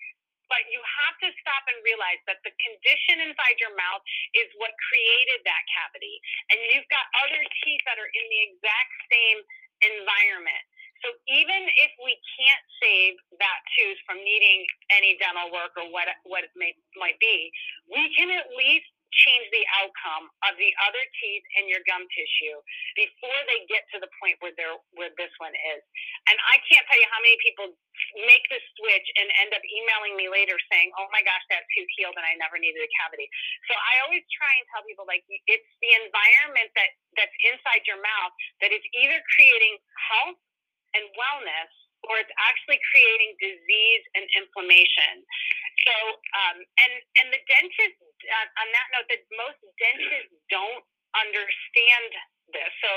[0.49, 4.01] But you have to stop and realize that the condition inside your mouth
[4.33, 6.17] is what created that cavity.
[6.49, 9.45] And you've got other teeth that are in the exact same
[9.83, 10.63] environment.
[11.03, 16.11] So even if we can't save that tooth from needing any dental work or what
[16.27, 17.51] what it may might be,
[17.87, 22.57] we can at least change the outcome of the other teeth in your gum tissue
[22.93, 25.81] before they get to the point where they're where this one is.
[26.29, 27.73] And I can't tell you how many people
[28.25, 31.89] make this switch and end up emailing me later saying, "Oh my gosh, that tooth
[31.97, 33.29] healed and I never needed a cavity."
[33.69, 38.01] So I always try and tell people like it's the environment that that's inside your
[38.01, 39.77] mouth that is either creating
[40.09, 40.39] health
[40.95, 41.71] and wellness
[42.07, 45.19] or it's actually creating disease and inflammation.
[45.83, 50.83] So, um, and and the dentist uh, on that note, that most dentists don't
[51.17, 52.11] understand
[52.53, 52.71] this.
[52.83, 52.91] So,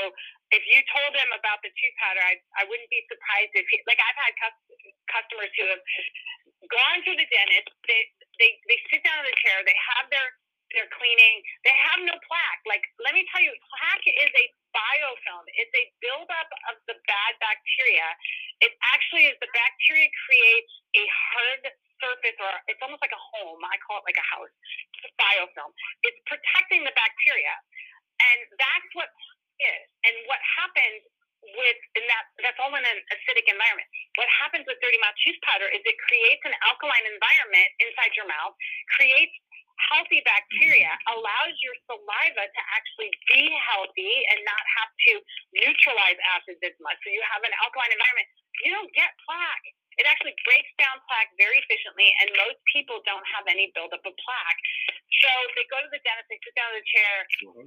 [0.54, 3.80] if you told them about the tooth powder, I I wouldn't be surprised if he,
[3.88, 4.66] like I've had cus-
[5.10, 5.84] customers who have
[6.70, 7.68] gone to the dentist.
[7.88, 8.02] They
[8.38, 9.64] they they sit down in the chair.
[9.66, 10.28] They have their
[10.76, 11.42] their cleaning.
[11.66, 12.62] They have no plaque.
[12.68, 15.44] Like let me tell you, plaque is a biofilm.
[15.58, 18.08] It's a buildup of the bad bacteria.
[18.62, 21.62] It actually is the bacteria creates a hard
[22.02, 23.60] surface, or it's almost like a home.
[23.64, 24.52] I call it like a house.
[25.00, 25.72] It's a biofilm.
[26.06, 27.54] It's protecting the bacteria,
[28.20, 29.10] and that's what
[29.60, 29.86] is.
[30.06, 31.02] And what happens
[31.42, 33.88] with and that that's all in an acidic environment.
[34.14, 38.30] What happens with dirty mouth tooth powder is it creates an alkaline environment inside your
[38.30, 38.54] mouth,
[38.94, 39.34] creates
[39.90, 45.12] healthy bacteria, allows your saliva to actually be healthy and not have to
[45.58, 46.94] neutralize acids as much.
[47.02, 48.28] So you have an alkaline environment.
[48.62, 49.66] You don't get plaque.
[50.00, 54.14] It actually breaks down plaque very efficiently, and most people don't have any buildup of
[54.16, 54.60] plaque.
[55.20, 57.14] So they go to the dentist, they sit down in the chair,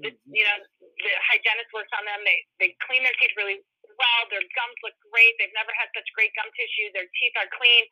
[0.02, 2.20] the, you know, the hygienist works on them.
[2.26, 3.62] They they clean their teeth really
[3.96, 4.22] well.
[4.34, 5.34] Their gums look great.
[5.40, 6.92] They've never had such great gum tissue.
[6.92, 7.84] Their teeth are clean.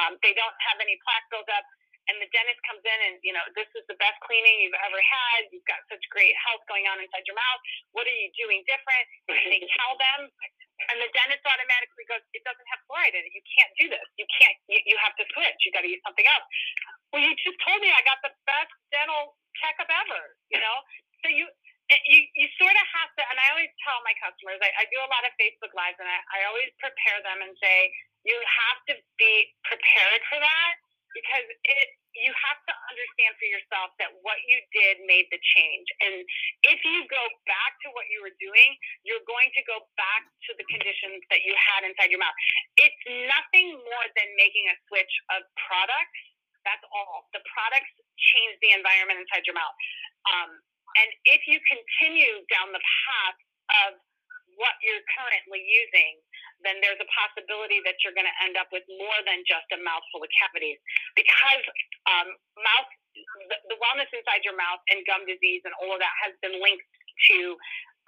[0.00, 1.64] Um, they don't have any plaque buildup.
[2.10, 4.98] And the dentist comes in and you know this is the best cleaning you've ever
[4.98, 5.46] had.
[5.54, 7.62] You've got such great health going on inside your mouth.
[7.94, 9.06] What are you doing different?
[9.30, 10.26] And they tell them,
[10.90, 13.32] and the dentist automatically goes, "It doesn't have fluoride in it.
[13.32, 14.06] You can't do this.
[14.18, 14.58] You can't.
[14.66, 15.58] You, you have to switch.
[15.62, 16.46] You got to use something else."
[17.14, 20.34] Well, you just told me I got the best dental checkup ever.
[20.50, 20.76] You know,
[21.22, 23.22] so you eh, you you sort of have to.
[23.30, 26.10] And I always tell my customers, I, I do a lot of Facebook lives, and
[26.10, 27.94] I, I always prepare them and say,
[28.24, 30.74] you have to be prepared for that
[31.14, 35.86] because it you have to understand for yourself that what you did made the change.
[36.02, 36.26] And
[36.66, 38.70] if you go back to what you were doing,
[39.06, 42.34] you're going to go back to the conditions that you had inside your mouth.
[42.80, 46.20] It's nothing more than making a switch of products.
[46.66, 47.30] That's all.
[47.32, 49.76] The products change the environment inside your mouth.
[50.28, 50.50] Um,
[50.98, 53.38] and if you continue down the path
[53.86, 53.90] of
[54.58, 56.18] what you're currently using,
[56.66, 59.78] then there's a possibility that you're going to end up with more than just a
[59.80, 60.78] mouthful of cavities
[61.16, 61.64] because
[62.08, 62.28] um,
[62.60, 62.90] mouth
[63.50, 66.56] the, the wellness inside your mouth and gum disease and all of that has been
[66.62, 66.86] linked
[67.32, 67.56] to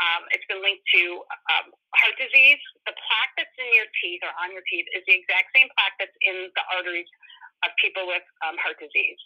[0.00, 1.22] um, it's been linked to
[1.52, 2.58] um, heart disease.
[2.90, 5.94] The plaque that's in your teeth or on your teeth is the exact same plaque
[6.02, 7.06] that's in the arteries
[7.62, 9.20] of people with um, heart disease.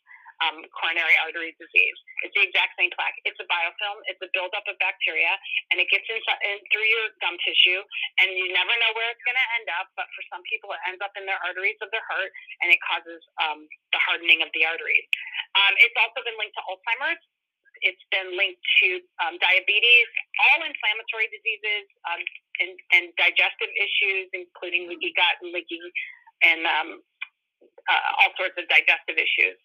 [0.44, 1.98] Um, coronary artery disease.
[2.24, 3.16] It's the exact same plaque.
[3.24, 3.98] It's a biofilm.
[4.08, 5.32] It's a buildup of bacteria,
[5.72, 7.80] and it gets inside in, through your gum tissue,
[8.20, 9.88] and you never know where it's going to end up.
[9.96, 12.30] But for some people, it ends up in their arteries of their heart,
[12.64, 15.08] and it causes um, the hardening of the arteries.
[15.56, 17.22] Um, it's also been linked to Alzheimer's.
[17.84, 18.88] It's been linked to
[19.20, 20.08] um, diabetes,
[20.48, 22.24] all inflammatory diseases, um,
[22.56, 25.76] and, and digestive issues, including leaky gut and leaky
[26.44, 26.88] and um,
[27.88, 29.56] uh, all sorts of digestive issues.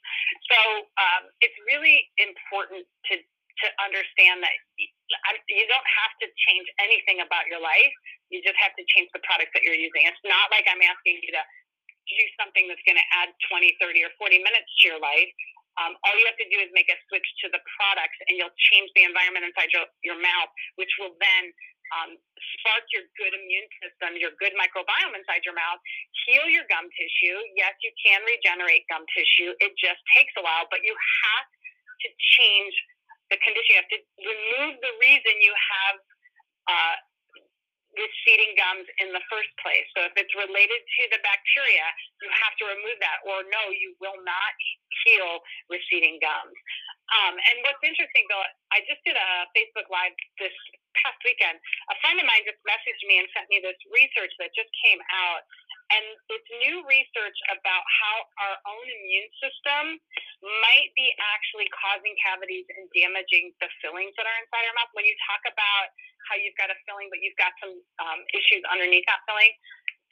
[0.49, 0.57] So
[0.97, 3.21] um, it's really important to
[3.61, 7.93] to understand that you don't have to change anything about your life.
[8.33, 10.07] You just have to change the products that you're using.
[10.07, 11.43] It's not like I'm asking you to
[12.09, 15.29] do something that's going to add 20, 30, or 40 minutes to your life.
[15.79, 18.55] Um, all you have to do is make a switch to the products, and you'll
[18.71, 21.53] change the environment inside your, your mouth, which will then
[21.91, 22.15] um,
[22.57, 25.79] spark your good immune system, your good microbiome inside your mouth,
[26.25, 27.37] heal your gum tissue.
[27.55, 29.51] Yes, you can regenerate gum tissue.
[29.59, 31.47] It just takes a while, but you have
[32.05, 32.07] to
[32.39, 32.73] change
[33.29, 33.75] the condition.
[33.75, 35.95] You have to remove the reason you have
[36.67, 36.95] uh,
[37.95, 39.87] receding gums in the first place.
[39.95, 41.87] So if it's related to the bacteria,
[42.23, 44.53] you have to remove that, or no, you will not
[45.03, 46.55] heal receding gums.
[47.11, 48.39] Um, and what's interesting, Bill,
[48.71, 50.55] I just did a Facebook Live this
[50.95, 51.59] past weekend.
[51.91, 54.99] A friend of mine just messaged me and sent me this research that just came
[55.11, 55.43] out.
[55.91, 58.15] And it's new research about how
[58.47, 59.99] our own immune system
[60.63, 64.91] might be actually causing cavities and damaging the fillings that are inside our mouth.
[64.95, 65.91] When you talk about
[66.31, 69.51] how you've got a filling, but you've got some um, issues underneath that filling,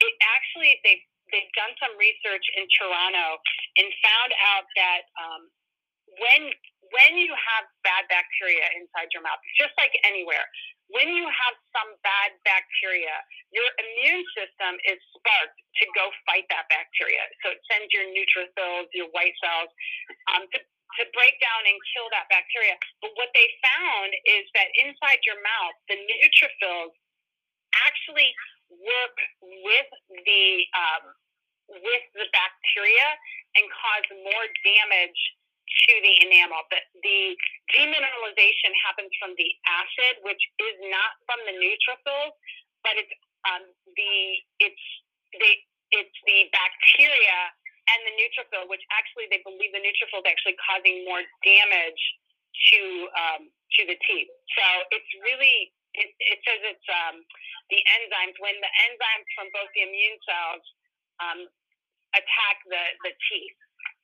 [0.04, 1.00] it actually, they've,
[1.32, 3.40] they've done some research in Toronto
[3.80, 5.48] and found out that um,
[6.18, 6.52] when
[6.90, 10.42] when you have bad bacteria inside your mouth, just like anywhere,
[10.90, 13.14] when you have some bad bacteria,
[13.54, 17.22] your immune system is sparked to go fight that bacteria.
[17.42, 19.70] So it sends your neutrophils, your white cells,
[20.34, 22.74] um, to, to break down and kill that bacteria.
[22.98, 26.94] But what they found is that inside your mouth, the neutrophils
[27.86, 28.34] actually
[28.70, 29.16] work
[29.62, 29.90] with
[30.26, 31.04] the um,
[31.70, 33.08] with the bacteria
[33.54, 35.20] and cause more damage
[35.70, 36.66] to the enamel.
[36.70, 37.34] But the
[37.74, 42.34] demineralization happens from the acid, which is not from the neutrophils,
[42.82, 43.12] but it's
[43.48, 43.64] um,
[43.96, 44.14] the
[44.60, 44.86] it's
[45.38, 45.52] the
[45.90, 47.38] it's the bacteria
[47.90, 52.02] and the neutrophil, which actually they believe the neutrophil is actually causing more damage
[52.70, 52.80] to
[53.16, 53.42] um,
[53.78, 54.30] to the teeth.
[54.58, 54.64] So
[54.94, 57.22] it's really it, it says it's um,
[57.70, 60.64] the enzymes when the enzymes from both the immune cells
[61.22, 61.40] um,
[62.14, 63.58] attack the the teeth.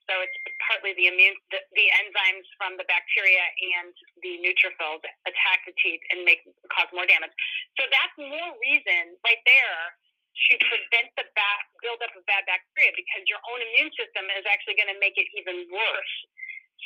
[0.07, 3.43] So it's partly the immune, the, the, enzymes from the bacteria
[3.75, 3.91] and
[4.23, 7.35] the neutrophils attack the teeth and make cause more damage.
[7.75, 9.79] So that's more reason right there
[10.47, 14.79] to prevent the bad buildup of bad bacteria because your own immune system is actually
[14.79, 16.15] going to make it even worse.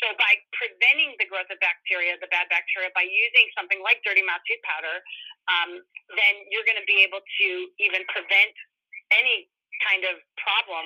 [0.02, 4.26] So by preventing the growth of bacteria, the bad bacteria, by using something like dirty
[4.26, 4.98] mouth tooth powder,
[5.52, 5.84] um,
[6.16, 7.48] then you're going to be able to
[7.78, 8.56] even prevent
[9.14, 9.52] any
[9.84, 10.86] kind of problem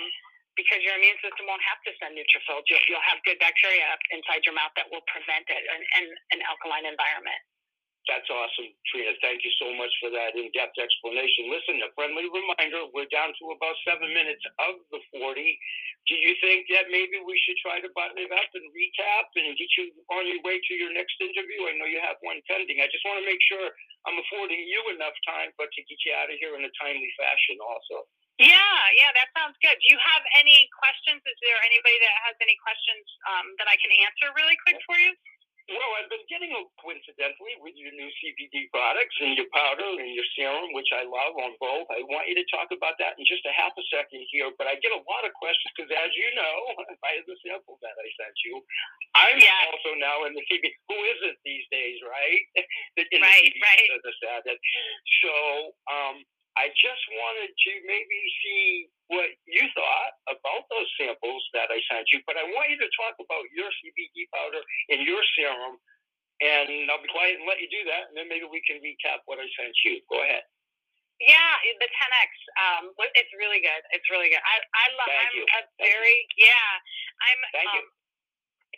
[0.55, 2.63] because your immune system won't have to send neutrophils.
[2.71, 6.39] You'll, you'll have good bacteria inside your mouth that will prevent it in, in an
[6.47, 7.39] alkaline environment.
[8.05, 9.17] That's awesome, Trina.
[9.17, 11.49] Thank you so much for that in depth explanation.
[11.49, 15.41] Listen, a friendly reminder we're down to about seven minutes of the 40.
[16.05, 19.57] Do you think that maybe we should try to button it up and recap and
[19.57, 21.65] get you on your way to your next interview?
[21.65, 22.77] I know you have one pending.
[22.77, 23.73] I just want to make sure
[24.05, 27.09] I'm affording you enough time, but to get you out of here in a timely
[27.17, 28.05] fashion also.
[28.36, 29.79] Yeah, yeah, that sounds good.
[29.79, 31.23] Do you have any questions?
[31.23, 34.99] Is there anybody that has any questions um, that I can answer really quick for
[34.99, 35.15] you?
[35.65, 40.13] Well, I've been getting them coincidentally with your new CBD products and your powder and
[40.13, 41.89] your serum, which I love on both.
[41.89, 44.69] I want you to talk about that in just a half a second here, but
[44.69, 46.55] I get a lot of questions because, as you know,
[47.01, 48.61] by the sample that I sent you,
[49.17, 49.73] I'm yeah.
[49.73, 50.69] also now in the CBD.
[50.86, 52.43] Who isn't these days, right?
[53.15, 53.89] in right, the right.
[55.25, 55.33] So,
[55.89, 56.21] um,
[56.55, 62.07] I just wanted to maybe see what you thought about those samples that I sent
[62.15, 65.75] you, but I want you to talk about your CBD powder and your serum,
[66.39, 69.27] and I'll be quiet and let you do that, and then maybe we can recap
[69.27, 69.99] what I sent you.
[70.07, 70.47] Go ahead.
[71.19, 72.31] Yeah, the 10x.
[72.59, 72.83] Um,
[73.15, 73.83] it's really good.
[73.95, 74.43] It's really good.
[74.43, 75.07] I, I love.
[75.07, 75.45] Thank I'm you.
[75.47, 76.51] a very you.
[76.51, 76.71] yeah.
[77.23, 77.39] I'm.
[77.55, 77.83] Thank um, you.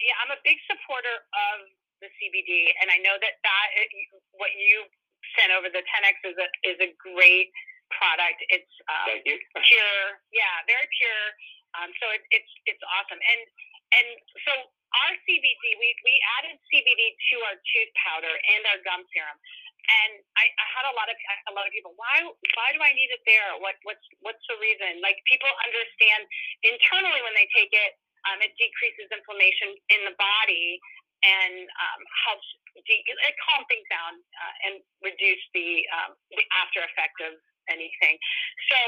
[0.05, 1.57] Yeah, I'm a big supporter of
[2.05, 3.67] the CBD, and I know that that
[4.38, 4.86] what you
[5.38, 7.54] sent over the 10x is a is a great
[7.94, 8.42] product.
[8.52, 9.22] It's um,
[9.70, 10.02] pure,
[10.34, 11.26] yeah, very pure.
[11.78, 13.22] Um, so it, it's it's awesome.
[13.22, 13.42] And
[13.96, 14.08] and
[14.44, 14.52] so
[15.06, 19.38] our CBD, we we added CBD to our tooth powder and our gum serum.
[19.88, 21.16] And I, I had a lot of
[21.48, 21.96] a lot of people.
[21.96, 22.20] Why
[22.58, 23.56] why do I need it there?
[23.64, 25.00] What what's what's the reason?
[25.00, 26.28] Like people understand
[26.66, 27.96] internally when they take it.
[28.28, 30.82] Um, it decreases inflammation in the body
[31.24, 32.47] and um, helps
[32.86, 33.05] de-
[33.49, 37.34] calm things down uh, and reduce the um, the after effect of
[37.70, 38.15] anything.
[38.72, 38.80] So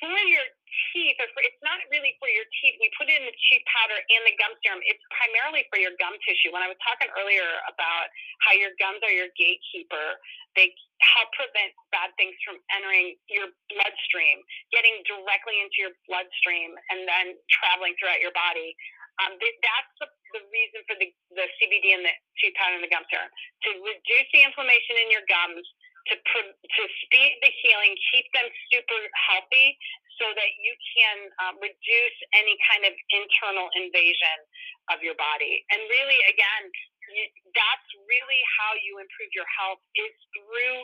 [0.00, 0.46] for your
[0.90, 2.76] teeth, or for, it's not really for your teeth.
[2.82, 4.82] We put in the tooth powder and the gum serum.
[4.84, 6.50] It's primarily for your gum tissue.
[6.50, 8.10] When I was talking earlier about
[8.42, 10.18] how your gums are your gatekeeper,
[10.58, 10.74] they
[11.14, 14.42] help prevent bad things from entering your bloodstream,
[14.74, 18.74] getting directly into your bloodstream, and then traveling throughout your body.
[19.22, 22.90] Um, that's the, the reason for the, the CBD and the tooth powder and the
[22.90, 25.64] gum serum to reduce the inflammation in your gums,
[26.10, 29.78] to to speed the healing, keep them super healthy,
[30.20, 34.38] so that you can um, reduce any kind of internal invasion
[34.92, 35.64] of your body.
[35.72, 36.62] And really, again,
[37.08, 37.24] you,
[37.56, 40.76] that's really how you improve your health is through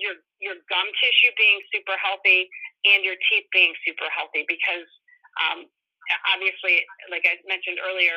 [0.00, 2.48] your your gum tissue being super healthy
[2.88, 4.88] and your teeth being super healthy because
[5.40, 5.68] um,
[6.32, 8.16] obviously, like I mentioned earlier,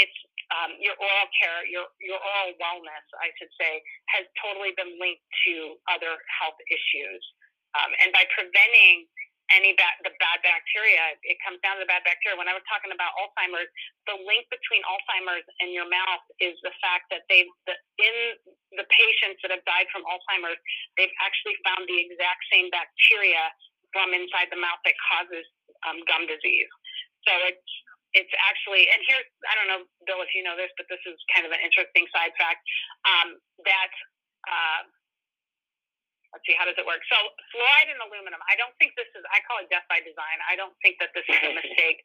[0.00, 0.18] it's
[0.50, 3.78] um, your oral care, your your oral wellness, I should say,
[4.16, 7.22] has totally been linked to other health issues.
[7.78, 9.06] Um, and by preventing
[9.50, 12.38] any bad, the bad bacteria, it comes down to the bad bacteria.
[12.38, 13.70] When I was talking about Alzheimer's,
[14.06, 18.16] the link between Alzheimer's and your mouth is the fact that they've the, in
[18.78, 20.58] the patients that have died from Alzheimer's,
[20.94, 23.42] they've actually found the exact same bacteria
[23.90, 25.46] from inside the mouth that causes
[25.86, 26.70] um, gum disease.
[27.26, 27.70] So it's
[28.12, 31.14] it's actually, and here's, I don't know, Bill, if you know this, but this is
[31.30, 32.62] kind of an interesting side fact
[33.06, 33.92] um, that,
[34.50, 34.82] uh,
[36.34, 37.02] let's see, how does it work?
[37.06, 37.18] So
[37.54, 40.38] fluoride and aluminum, I don't think this is, I call it death by design.
[40.50, 42.02] I don't think that this is a mistake.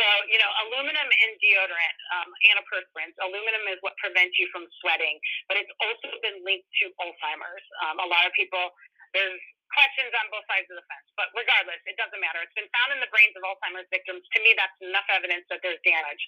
[0.00, 5.20] So, you know, aluminum in deodorant, um, antiperspirants, aluminum is what prevents you from sweating,
[5.46, 7.66] but it's also been linked to Alzheimer's.
[7.84, 8.72] Um, a lot of people,
[9.12, 9.38] there's
[9.74, 11.08] questions on both sides of the fence.
[11.18, 12.40] But regardless, it doesn't matter.
[12.40, 14.22] It's been found in the brains of Alzheimer's victims.
[14.22, 16.22] To me, that's enough evidence that there's damage.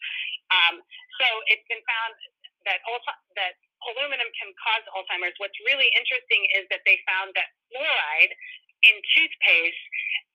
[0.51, 0.83] Um,
[1.23, 2.15] so it's been found
[2.67, 2.83] that
[3.39, 3.55] that
[3.95, 5.39] aluminum can cause Alzheimer's.
[5.39, 8.35] What's really interesting is that they found that fluoride
[8.85, 9.85] in toothpaste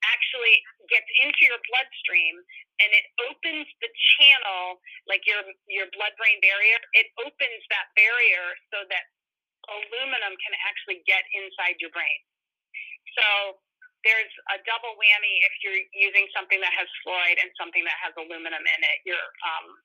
[0.09, 0.57] actually
[0.89, 2.41] gets into your bloodstream
[2.81, 8.57] and it opens the channel like your your blood brain barrier it opens that barrier
[8.73, 9.05] so that
[9.69, 12.17] aluminum can actually get inside your brain
[13.17, 13.59] so
[14.01, 18.13] there's a double whammy if you're using something that has fluoride and something that has
[18.17, 18.97] aluminum in it.
[19.05, 19.77] You're um,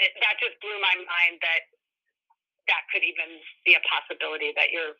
[0.00, 1.62] it, that just blew my mind that
[2.68, 3.38] that could even
[3.68, 4.96] be a possibility that you're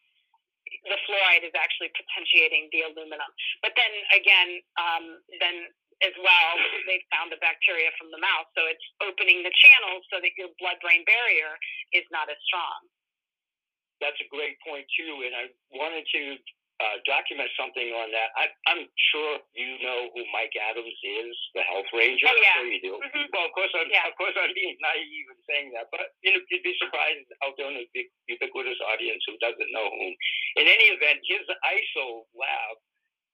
[0.86, 3.30] the fluoride is actually potentiating the aluminum.
[3.62, 5.04] But then again, um,
[5.38, 5.70] then
[6.04, 6.50] as well,
[6.90, 10.52] they found the bacteria from the mouth, so it's opening the channels so that your
[10.60, 11.56] blood-brain barrier
[11.96, 12.80] is not as strong.
[14.02, 16.22] That's a great point too, and I wanted to
[16.76, 18.28] uh, document something on that.
[18.36, 22.28] I, am sure you know who Mike Adams is, the health ranger.
[22.28, 22.60] Oh, yeah.
[22.60, 22.94] I'm sure you do.
[23.00, 23.32] Mm-hmm.
[23.32, 24.04] Well, of course, I'm, yeah.
[24.04, 27.56] of course, I'm being naive in saying that, but you know, you'd be surprised out
[27.56, 30.12] there in the big, ubiquitous audience who doesn't know whom.
[30.60, 32.76] In any event, his ISO lab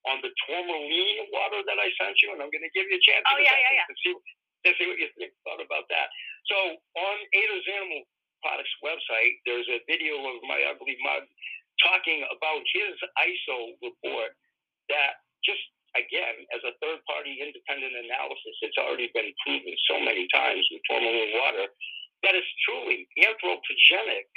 [0.06, 3.04] on the tourmaline water that I sent you, and I'm going to give you a
[3.06, 3.86] chance oh, yeah, yeah, yeah.
[3.90, 4.14] to see
[4.62, 6.06] to see what you think thought about that.
[6.46, 8.06] So on Ada's Animal
[8.46, 11.26] Products website, there's a video of my ugly mug
[11.82, 14.32] talking about his ISO report
[14.88, 15.62] that just
[15.98, 20.80] again, as a third party independent analysis, it's already been proven so many times with
[20.88, 21.68] tourmaline water
[22.24, 24.30] that it's truly anthropogenic,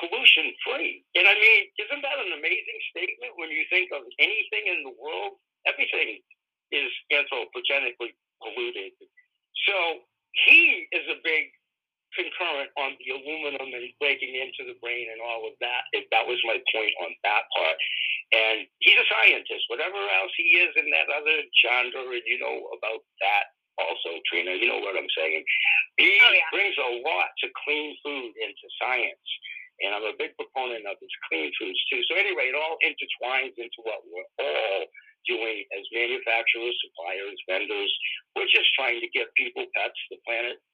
[0.00, 1.04] pollution free.
[1.14, 4.94] And I mean, isn't that an amazing statement when you think of anything in the
[4.96, 5.38] world?
[5.68, 6.20] Everything
[6.72, 8.92] is anthropogenically polluted.
[9.68, 10.04] So
[10.48, 11.52] he is a big
[12.16, 15.86] concurrent on the aluminum and breaking into the brain and all of that.
[15.92, 16.03] That
[16.34, 17.78] was my point on that part.
[18.34, 19.70] And he's a scientist.
[19.70, 24.58] Whatever else he is in that other genre, and you know about that also, Trina.
[24.58, 25.42] You know what I'm saying.
[25.98, 26.50] He oh, yeah.
[26.50, 29.30] brings a lot to clean food into science.
[29.82, 32.02] And I'm a big proponent of his clean foods too.
[32.06, 34.86] So anyway, it all intertwines into what we're all
[35.26, 37.90] doing as manufacturers, suppliers, vendors.
[38.38, 40.62] We're just trying to get people, pets, the planet,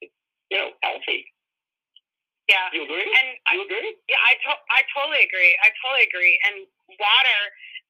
[2.51, 2.67] Yeah.
[2.75, 3.07] You agree?
[3.07, 3.95] And you agree?
[4.11, 5.55] Yeah, I to- I totally agree.
[5.63, 6.35] I totally agree.
[6.51, 6.67] And
[6.99, 7.41] water,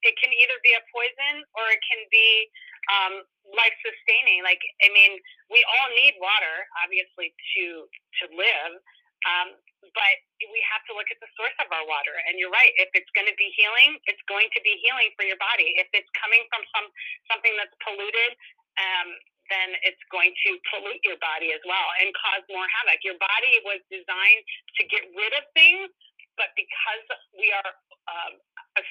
[0.06, 2.46] it can either be a poison or it can be
[2.94, 3.14] um,
[3.58, 4.46] life sustaining.
[4.46, 5.18] Like I mean,
[5.50, 7.66] we all need water, obviously, to
[8.22, 8.74] to live.
[9.22, 9.54] Um,
[9.94, 10.16] but
[10.50, 12.14] we have to look at the source of our water.
[12.26, 12.74] And you're right.
[12.82, 15.74] If it's going to be healing, it's going to be healing for your body.
[15.78, 16.88] If it's coming from some
[17.30, 18.32] something that's polluted,
[18.82, 19.10] um,
[19.52, 23.04] then it's going to pollute your body as well and cause more havoc.
[23.04, 24.44] Your body was designed
[24.80, 25.92] to get rid of things
[26.40, 27.72] but because we are
[28.10, 28.34] um,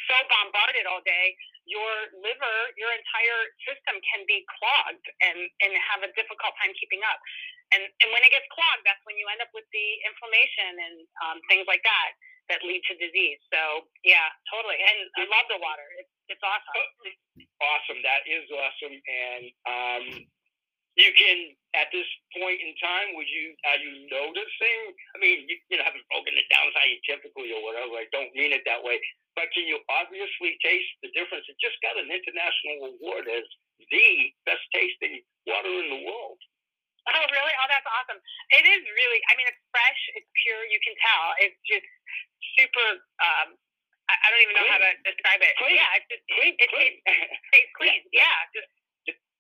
[0.07, 1.35] so bombarded all day,
[1.67, 7.01] your liver, your entire system can be clogged and, and have a difficult time keeping
[7.07, 7.19] up.
[7.71, 10.97] And, and when it gets clogged, that's when you end up with the inflammation and
[11.27, 12.11] um, things like that
[12.51, 13.39] that lead to disease.
[13.55, 14.75] So yeah, totally.
[14.75, 15.87] And I love the water.
[16.03, 16.83] It's, it's awesome.
[17.63, 18.01] Awesome.
[18.03, 18.97] That is awesome.
[18.99, 20.05] And um,
[21.01, 24.81] you can at this point in time, would you are you noticing?
[25.15, 27.97] I mean, you, you know, haven't broken it down scientifically or whatever.
[27.97, 29.01] I don't mean it that way.
[29.39, 31.47] But can you obviously taste the difference?
[31.49, 33.47] It just got an international award as
[33.89, 36.41] the best tasting water in the world.
[37.09, 37.55] Oh, really?
[37.57, 38.21] Oh, that's awesome.
[38.55, 41.33] It is really, I mean, it's fresh, it's pure, you can tell.
[41.41, 41.87] It's just
[42.61, 42.89] super,
[43.25, 43.57] um,
[44.11, 44.75] I, I don't even know Clean.
[44.77, 45.53] how to describe it.
[45.57, 45.81] Clean.
[45.81, 46.93] Yeah, it's just, Clean, it, it clean.
[47.51, 48.01] tastes, clean.
[48.13, 48.37] Yeah.
[48.53, 48.69] just,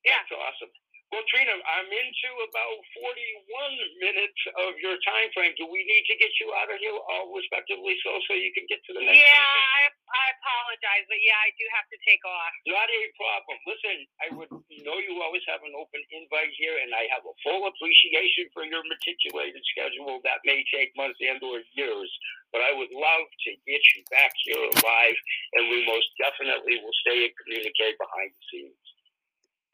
[0.07, 0.25] yeah.
[0.25, 0.73] That's awesome.
[1.11, 5.51] Well, Trina, I'm into about 41 minutes of your time frame.
[5.59, 8.63] Do we need to get you out of here all respectively so so you can
[8.71, 9.27] get to the next Yeah.
[9.27, 12.55] I, I apologize, but yeah, I do have to take off.
[12.63, 13.59] Not a problem.
[13.67, 14.51] Listen, I would
[14.87, 18.63] know you always have an open invite here, and I have a full appreciation for
[18.63, 20.23] your reticulated schedule.
[20.23, 22.11] That may take months and or years,
[22.55, 25.19] but I would love to get you back here alive,
[25.59, 28.90] and we most definitely will stay and communicate behind the scenes.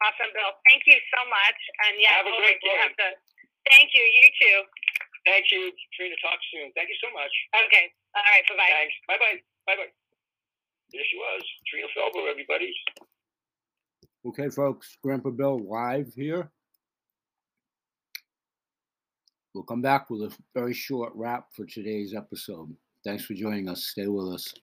[0.03, 0.53] Awesome, Bill.
[0.69, 1.59] Thank you so much.
[1.89, 2.81] And yeah, Have a great we'll day.
[2.85, 3.09] have to.
[3.73, 4.03] Thank you.
[4.05, 4.57] You too.
[5.25, 6.15] Thank you, Trina.
[6.23, 6.71] Talk soon.
[6.77, 7.33] Thank you so much.
[7.67, 7.89] Okay.
[8.15, 8.43] All right.
[8.47, 8.71] Bye bye.
[8.71, 8.95] Thanks.
[9.09, 9.37] Bye bye.
[9.67, 9.91] Bye bye.
[10.93, 12.71] There she was, Trina Felber, everybody.
[14.25, 16.49] Okay, folks, Grandpa Bill live here.
[19.53, 22.73] We'll come back with a very short wrap for today's episode.
[23.03, 23.83] Thanks for joining us.
[23.85, 24.53] Stay with us.